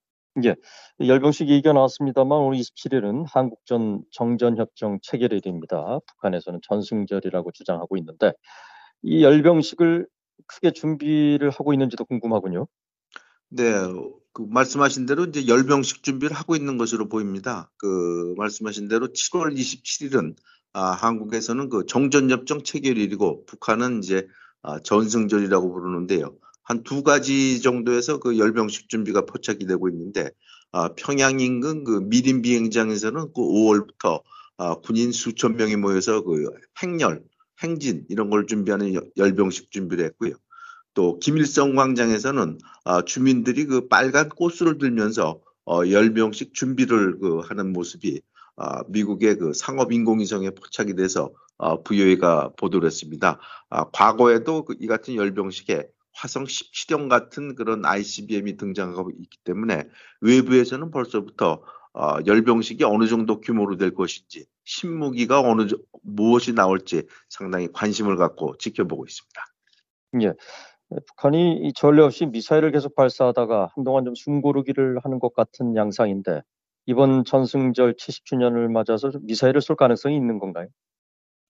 예, 0.44 0.56
열병식 1.00 1.48
얘기가 1.50 1.74
나왔습니다만 1.74 2.40
오늘 2.40 2.58
27일은 2.58 3.26
한국전 3.28 4.04
정전협정 4.12 5.00
체결일입니다. 5.04 6.00
북한에서는 6.08 6.60
전승절이라고 6.64 7.52
주장하고 7.52 7.98
있는데 7.98 8.34
이 9.04 9.24
열병식을 9.24 10.08
크게 10.48 10.72
준비를 10.72 11.52
하고 11.52 11.74
있는지도 11.74 12.06
궁금하군요. 12.06 12.68
네, 13.50 13.72
그 14.34 14.42
말씀하신 14.50 15.06
대로 15.06 15.26
이제 15.26 15.48
열병식 15.48 16.02
준비를 16.02 16.36
하고 16.36 16.56
있는 16.56 16.78
것으로 16.78 17.08
보입니다. 17.08 17.70
그 17.78 18.34
말씀하신 18.36 18.88
대로 18.88 19.10
7월 19.10 19.56
27일은 19.56 20.36
아, 20.74 20.94
한국에서는 20.94 21.70
그 21.70 21.86
정전협정 21.86 22.64
체결일이고 22.64 23.46
북한은 23.46 24.00
이제 24.00 24.28
아, 24.64 24.80
전승절이라고 24.80 25.72
부르는데요. 25.72 26.36
한 26.64 26.84
두 26.84 27.04
가지 27.04 27.62
정도에서 27.62 28.20
그 28.20 28.38
열병식 28.38 28.90
준비가 28.90 29.26
포착이 29.26 29.66
되고 29.68 29.90
있는데 29.90 30.30
아, 30.72 30.90
평양 30.96 31.40
인근 31.40 31.84
그 31.84 32.00
미림 32.04 32.42
비행장에서는 32.42 33.34
그 33.34 33.42
5월부터 33.42 34.22
아, 34.58 34.76
군인 34.76 35.12
수천 35.12 35.56
명이 35.58 35.76
모여서 35.78 36.24
그 36.24 36.50
행렬, 36.82 37.24
행진 37.64 38.06
이런 38.10 38.30
걸 38.30 38.48
준비하는 38.48 38.94
열병식 39.18 39.72
준비를 39.72 40.06
했고요. 40.06 40.34
또 40.94 41.20
김일성 41.20 41.76
광장에서는 41.76 42.58
아, 42.86 43.02
주민들이 43.04 43.66
그 43.66 43.88
빨간 43.88 44.30
꽃을 44.30 44.78
들면서 44.80 45.40
어, 45.66 45.82
열병식 45.90 46.54
준비를 46.54 47.20
그 47.20 47.40
하는 47.40 47.74
모습이 47.74 48.22
아, 48.56 48.84
미국의 48.90 49.38
그 49.38 49.54
상업 49.54 49.92
인공위성에 49.92 50.52
포착이 50.52 50.96
돼서 50.96 51.32
아, 51.58 51.78
부여회가 51.82 52.52
보도를 52.58 52.88
했습니다. 52.88 53.40
아, 53.70 53.86
과거에도 53.92 54.66
그 54.66 54.76
이 54.80 54.88
같은 54.88 55.16
열병식에 55.16 55.88
화성 56.14 56.46
17형 56.46 57.10
같은 57.10 57.56
그런 57.56 57.86
ICBM이 57.86 58.58
등장하고 58.58 59.12
있기 59.12 59.38
때문에 59.44 59.88
외부에서는 60.22 60.92
벌써부터 60.92 61.64
어, 61.96 62.18
열병식이 62.26 62.84
어느 62.84 63.08
정도 63.08 63.40
규모로 63.40 63.78
될 63.78 63.94
것인지 63.94 64.46
신무기가 64.64 65.42
어느 65.42 65.68
무엇이 66.02 66.54
나올지 66.54 67.04
상당히 67.30 67.68
관심을 67.72 68.18
갖고 68.18 68.58
지켜보고 68.58 69.06
있습니다. 69.06 69.46
예. 70.22 70.34
북한이 71.08 71.58
이 71.64 71.74
전례 71.74 72.02
없이 72.02 72.26
미사일을 72.26 72.72
계속 72.72 72.96
발사하다가 72.96 73.70
한동안 73.76 74.06
좀 74.06 74.16
숨고르기를 74.16 75.00
하는 75.04 75.20
것 75.20 75.34
같은 75.34 75.76
양상인데 75.76 76.42
이번 76.86 77.26
전승절 77.26 77.96
70주년을 77.96 78.70
맞아서 78.72 79.12
미사일을 79.22 79.62
쏠 79.62 79.76
가능성이 79.76 80.16
있는 80.16 80.40
건가요? 80.40 80.68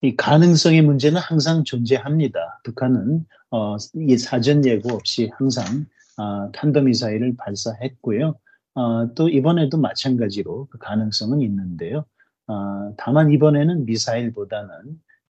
이 0.03 0.17
가능성의 0.17 0.81
문제는 0.81 1.17
항상 1.17 1.63
존재합니다. 1.63 2.59
북한은 2.65 3.25
어, 3.51 3.77
이 3.95 4.17
사전 4.17 4.65
예고 4.65 4.93
없이 4.93 5.31
항상 5.37 5.85
어, 6.17 6.51
탄도미사일을 6.51 7.37
발사했고요. 7.37 8.35
어, 8.75 9.13
또 9.13 9.29
이번에도 9.29 9.77
마찬가지로 9.77 10.67
그 10.69 10.77
가능성은 10.77 11.39
있는데요. 11.43 12.03
어, 12.47 12.93
다만 12.97 13.31
이번에는 13.31 13.85
미사일보다는 13.85 14.69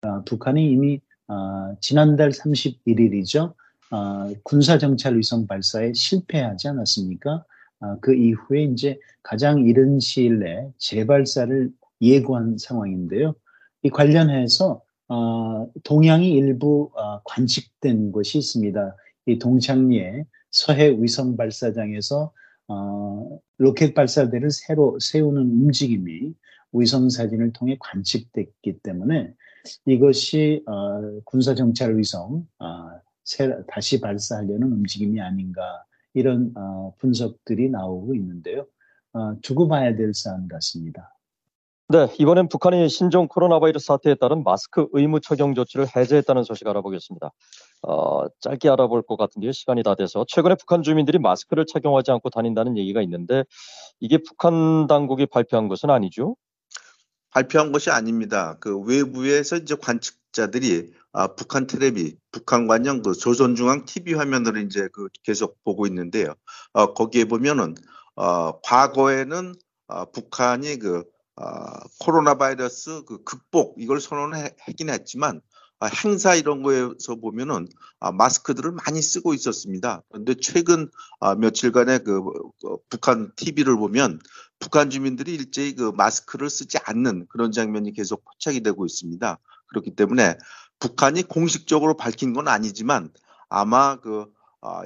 어, 0.07 0.25
북한이 0.25 0.71
이미 0.71 1.03
어, 1.29 1.77
지난달 1.83 2.31
31일이죠. 2.31 3.53
어, 3.91 4.33
군사정찰 4.43 5.19
위성 5.19 5.47
발사에 5.47 5.93
실패하지 5.93 6.69
않았습니까? 6.69 7.45
어, 7.81 8.01
그 8.01 8.15
이후에 8.15 8.63
이제 8.63 8.99
가장 9.23 9.67
이른 9.67 10.01
시일 10.01 10.39
내에 10.39 10.71
재발사를 10.79 11.71
예고한 12.01 12.57
상황인데요. 12.57 13.35
이 13.83 13.91
관련해서 13.91 14.83
어, 15.09 15.69
동향이 15.85 16.31
일부 16.31 16.91
어, 16.95 17.21
관측된 17.25 18.13
것이 18.13 18.39
있습니다. 18.39 18.97
이 19.27 19.39
동창리에 19.39 20.25
서해 20.51 20.91
위성 20.99 21.37
발사장에서 21.37 22.33
어, 22.69 23.39
로켓 23.59 23.95
발사대를 23.95 24.51
새로 24.51 24.99
세우는 25.01 25.43
움직임이 25.43 26.33
위성 26.73 27.11
사진을 27.11 27.53
통해 27.53 27.77
관측됐기 27.79 28.79
때문에 28.83 29.35
이것이 29.87 30.63
어, 30.67 31.21
군사 31.25 31.55
정찰 31.55 31.97
위성 31.97 32.47
어, 32.59 32.91
새, 33.25 33.51
다시 33.69 34.01
발사하려는 34.01 34.73
움직임이 34.73 35.21
아닌가 35.21 35.85
이런 36.15 36.53
어, 36.57 36.95
분석들이 36.99 37.69
나오고 37.71 38.15
있는데요. 38.15 38.67
어, 39.13 39.39
두고 39.43 39.69
봐야 39.69 39.95
될 39.95 40.15
사안 40.15 40.49
같습니다. 40.49 41.12
네, 41.93 42.09
이번엔 42.19 42.49
북한이 42.49 42.89
신종 42.89 43.29
코로나 43.29 43.61
바이러스 43.61 43.85
사태에 43.85 44.15
따른 44.15 44.45
마스크 44.45 44.87
의무 44.93 45.21
착용 45.21 45.55
조치를 45.55 45.89
해제했다는 45.95 46.43
소식 46.43 46.67
알아보겠습니다. 46.67 47.31
어, 47.83 48.25
짧게 48.41 48.71
알아볼 48.71 49.03
것 49.03 49.19
같은데요. 49.19 49.53
시간이 49.53 49.83
다 49.83 49.95
돼서. 49.95 50.25
최근에 50.27 50.55
북한 50.55 50.83
주민들이 50.83 51.19
마스크를 51.19 51.67
착용하지 51.67 52.11
않고 52.13 52.31
다닌다는 52.31 52.79
얘기가 52.79 53.03
있는데 53.03 53.45
이게 54.01 54.17
북한 54.17 54.87
당국이 54.87 55.27
발표한 55.27 55.69
것은 55.69 55.91
아니죠? 55.91 56.35
발표한 57.29 57.73
것이 57.73 57.91
아닙니다. 57.91 58.57
그 58.59 58.81
외부에서 58.81 59.57
이제 59.57 59.75
관측자들이 59.75 60.95
아, 61.13 61.35
북한 61.35 61.67
텔레비, 61.67 62.17
북한 62.31 62.69
관영 62.69 63.03
그 63.03 63.13
조선중앙 63.13 63.85
TV 63.85 64.15
화면을 64.15 64.65
이제 64.65 64.89
그 64.95 65.09
계속 65.25 65.63
보고 65.63 65.87
있는데요. 65.87 66.33
어, 66.73 66.95
거기에 66.95 67.27
보면은 67.27 67.75
어, 68.17 68.59
과거에는 68.63 69.53
어, 69.89 70.11
북한이 70.11 70.79
그 70.79 71.05
어, 71.37 71.45
코로나 72.01 72.35
바이러스 72.35 73.05
그 73.07 73.23
극복 73.25 73.77
이걸 73.79 74.01
선언하긴 74.01 74.91
했지만 74.91 75.41
아, 75.81 75.87
행사 75.87 76.35
이런 76.35 76.63
거에서 76.63 77.17
보면은 77.21 77.67
아, 77.99 78.13
마스크들을 78.13 78.73
많이 78.73 79.03
쓰고 79.03 79.35
있었습니다. 79.35 80.03
그런데 80.11 80.35
최근 80.41 80.89
아, 81.21 81.35
며칠간의 81.35 82.05
그 82.05 82.19
어, 82.19 82.77
북한 82.89 83.33
TV를 83.37 83.77
보면 83.77 84.21
북한 84.59 84.91
주민들이 84.91 85.35
일제히 85.35 85.75
그 85.75 85.93
마스크를 85.97 86.51
쓰지 86.51 86.79
않는 86.85 87.27
그런 87.29 87.51
장면이 87.51 87.93
계속 87.93 88.25
포착이 88.25 88.63
되고 88.63 88.87
있습니다. 88.87 89.39
그렇기 89.69 89.97
때문에 89.97 90.39
북한이 90.79 91.25
공식적으로 91.25 91.97
밝힌 91.97 92.33
건 92.33 92.49
아니지만 92.49 93.11
아마 93.49 94.01
그 94.01 94.27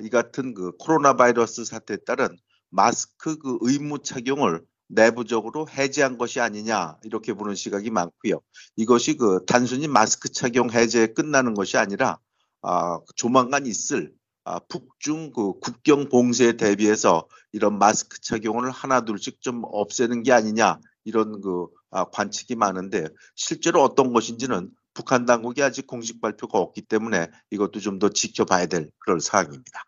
이 0.03 0.09
같은 0.09 0.55
그 0.55 0.73
코로나 0.79 1.15
바이러스 1.15 1.65
사태에 1.65 1.99
따른 2.07 2.37
마스크 2.71 3.39
그 3.39 3.59
의무 3.61 4.03
착용을 4.03 4.63
내부적으로 4.89 5.69
해제한 5.69 6.19
것이 6.19 6.41
아니냐 6.41 6.99
이렇게 7.05 7.33
보는 7.35 7.55
시각이 7.55 7.91
많고요. 7.91 8.41
이것이 8.77 9.17
그 9.17 9.45
단순히 9.47 9.89
마스크 9.89 10.29
착용 10.31 10.71
해제에 10.71 11.09
끝나는 11.09 11.55
것이 11.55 11.77
아니라 11.77 12.19
아, 12.63 13.01
조만간 13.17 13.67
있을 13.67 14.13
아, 14.45 14.61
북중 14.69 15.33
그 15.33 15.59
국경 15.59 16.09
봉쇄에 16.09 16.53
대비해서 16.53 17.27
이런 17.53 17.79
마스크 17.79 18.21
착용을 18.21 18.71
하나둘씩 18.71 19.41
좀 19.41 19.63
없애는 19.65 20.23
게 20.23 20.33
아니냐 20.33 20.79
이런 21.05 21.41
그 21.41 21.67
아, 21.91 22.05
관측이 22.05 22.55
많은데 22.55 23.09
실제로 23.35 23.83
어떤 23.83 24.13
것인지는 24.13 24.71
북한 24.95 25.27
당국이 25.27 25.63
아직 25.63 25.87
공식 25.87 26.21
발표가 26.21 26.59
없기 26.59 26.83
때문에 26.83 27.29
이것도 27.51 27.81
좀 27.81 27.99
더 27.99 28.09
지켜봐야 28.09 28.67
될 28.67 28.91
그런 28.99 29.21
사항입니다. 29.21 29.83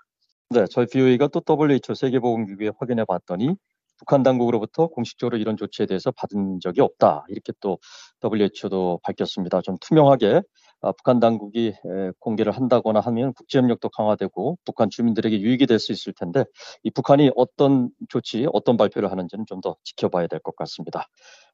네, 0.51 0.65
저희 0.71 0.87
BOA가 0.87 1.29
또 1.29 1.43
WHO 1.47 1.95
세계보건기구에 1.95 2.71
확인해 2.79 3.05
봤더니 3.05 3.57
북한 3.99 4.23
당국으로부터 4.23 4.87
공식적으로 4.89 5.37
이런 5.39 5.57
조치에 5.57 5.87
대해서 5.87 6.11
받은 6.13 6.61
적이 6.61 6.83
없다. 6.83 7.25
이렇게 7.29 7.53
또 7.61 7.79
WHO도 8.25 9.01
밝혔습니다. 9.03 9.61
좀 9.63 9.77
투명하게 9.81 10.43
아, 10.81 10.93
북한 10.93 11.19
당국이 11.19 11.75
공개를 12.21 12.53
한다거나 12.53 13.01
하면 13.01 13.33
국제협력도 13.35 13.89
강화되고 13.91 14.59
북한 14.65 14.91
주민들에게 14.91 15.41
유익이 15.41 15.67
될 15.67 15.79
수 15.81 15.93
있을 15.93 16.13
텐데 16.13 16.45
이 16.85 16.91
북한이 16.91 17.31
어떤 17.37 17.91
조치, 18.09 18.47
어떤 18.53 18.77
발표를 18.77 19.11
하는지는 19.11 19.45
좀 19.47 19.61
더 19.61 19.77
지켜봐야 19.83 20.29
될 20.29 20.39
것 20.41 20.55
같습니다. 20.57 21.09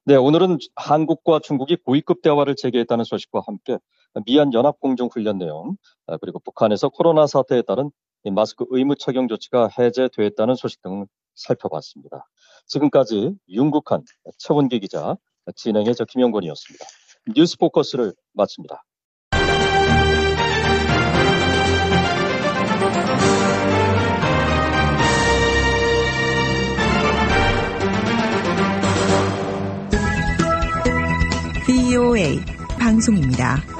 네, 0.05 0.15
오늘은 0.15 0.59
한국과 0.75 1.39
중국이 1.39 1.75
고위급 1.77 2.21
대화를 2.21 2.55
재개했다는 2.55 3.03
소식과 3.03 3.41
함께 3.47 3.79
미얀 4.27 4.53
연합공정훈련 4.53 5.39
내용 5.39 5.75
아, 6.07 6.17
그리고 6.17 6.39
북한에서 6.39 6.89
코로나 6.89 7.25
사태에 7.27 7.63
따른 7.63 7.89
마스크 8.31 8.65
의무 8.69 8.95
착용 8.95 9.27
조치가 9.27 9.69
해제됐다는 9.77 10.55
소식 10.55 10.81
등 10.83 11.05
살펴봤습니다. 11.35 12.27
지금까지 12.67 13.35
윤국한 13.49 14.03
최원기 14.37 14.79
기자, 14.79 15.15
진행의 15.55 15.95
저 15.95 16.05
김영권이었습니다. 16.05 16.85
뉴스 17.35 17.57
포커스를 17.57 18.13
마칩니다. 18.33 18.83
VOA 31.65 32.39
방송입니다. 32.79 33.74